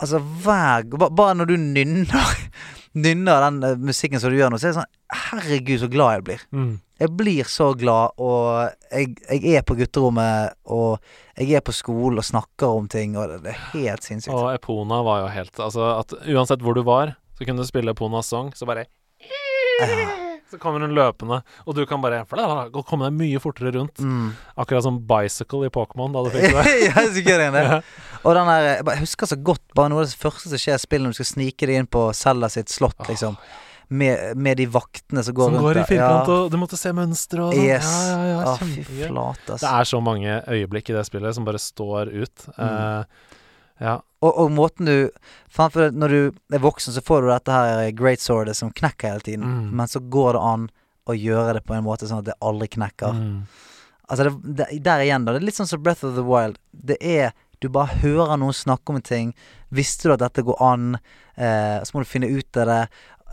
[0.00, 0.84] altså hver
[1.16, 2.48] Bare når du nynner
[2.94, 4.92] Nynner den eh, musikken som du gjør nå, så er det sånn
[5.28, 6.40] Herregud, så glad jeg blir.
[6.52, 6.80] Mm.
[6.98, 10.98] Jeg blir så glad, og jeg, jeg er på gutterommet, og
[11.38, 14.34] jeg er på skolen og snakker om ting, og det, det er helt sinnssykt.
[14.34, 17.94] Og Epona var jo helt Altså at uansett hvor du var, så kunne du spille
[17.94, 18.88] Eponas sang, så bare
[20.48, 24.00] Så kommer hun løpende, og du kan bare og komme deg mye fortere rundt.
[24.00, 24.32] Mm.
[24.56, 26.74] Akkurat som Bicycle i Pokémon, da du fikk det.
[26.88, 27.64] ja, gøy det det.
[27.68, 27.80] Ja.
[28.24, 30.82] Og den der Jeg husker så godt bare noe av det første som skjer i
[30.82, 33.36] spillet når du skal snike deg inn på Zelda sitt slott, liksom.
[33.88, 36.34] Med, med de vaktene som går Som rundt går i firkant, ja.
[36.34, 37.64] og du måtte se mønstre og sånn.
[37.64, 37.86] Yes.
[37.88, 39.56] Ja, ja, ja, Å, fy flate.
[39.62, 42.44] Det er så mange øyeblikk i det spillet som bare står ut.
[42.58, 42.66] Mm.
[42.68, 43.38] Uh,
[43.80, 43.94] ja.
[44.18, 44.96] Og, og måten du
[45.54, 46.20] Framfor Når du
[46.56, 49.46] er voksen, så får du dette her great swordet som knekker hele tiden.
[49.46, 49.72] Mm.
[49.80, 50.68] Men så går det an
[51.08, 53.16] å gjøre det på en måte sånn at det aldri knekker.
[53.16, 53.36] Mm.
[54.08, 55.34] Altså det, det, Der igjen, da.
[55.34, 56.60] Det er litt sånn som Breath of the Wild.
[56.72, 59.32] Det er Du bare hører noen snakke om en ting.
[59.74, 60.92] Visste du at dette går an?
[61.34, 62.82] Eh, så må du finne ut av det.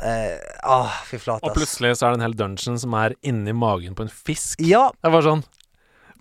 [0.04, 0.36] Eh,
[0.68, 3.96] ah, fy flate, Og plutselig så er det en hel dungeon som er inni magen
[3.96, 4.60] på en fisk.
[4.66, 4.90] Ja!
[5.00, 5.44] Det bare sånn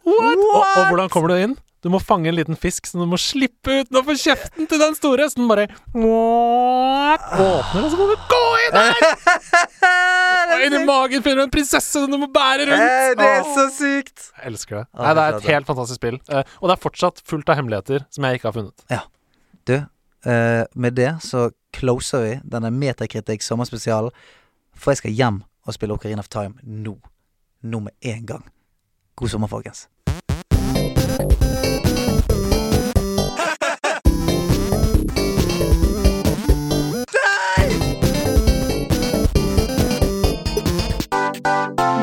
[0.04, 0.40] What?
[0.44, 1.54] Og, og hvordan kommer du inn?
[1.84, 4.80] Du må fange en liten fisk som du må slippe ut og få kjeften til
[4.80, 5.26] den store.
[5.28, 8.94] Så den bare åpner, og så må du gå inn der!
[10.54, 13.18] Og inni magen finner du en prinsesse som du må bære Eh, rundt.
[13.18, 14.26] det er så sykt!
[14.38, 14.84] Jeg elsker det.
[15.00, 16.18] Nei, det er et helt fantastisk spill.
[16.28, 18.84] Eh, og det er fortsatt fullt av hemmeligheter som jeg ikke har funnet.
[19.64, 19.74] Du,
[20.28, 24.10] eh, med det så closer vi denne Metakritikk sommerspesialen.
[24.74, 26.98] For jeg skal hjem og spille Ocarina of Time nå.
[27.62, 28.44] Nå med en gang.
[29.16, 29.88] God sommer, folkens.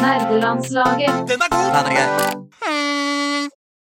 [0.01, 1.29] Nerdelandslaget.
[1.29, 3.00] Den er grei.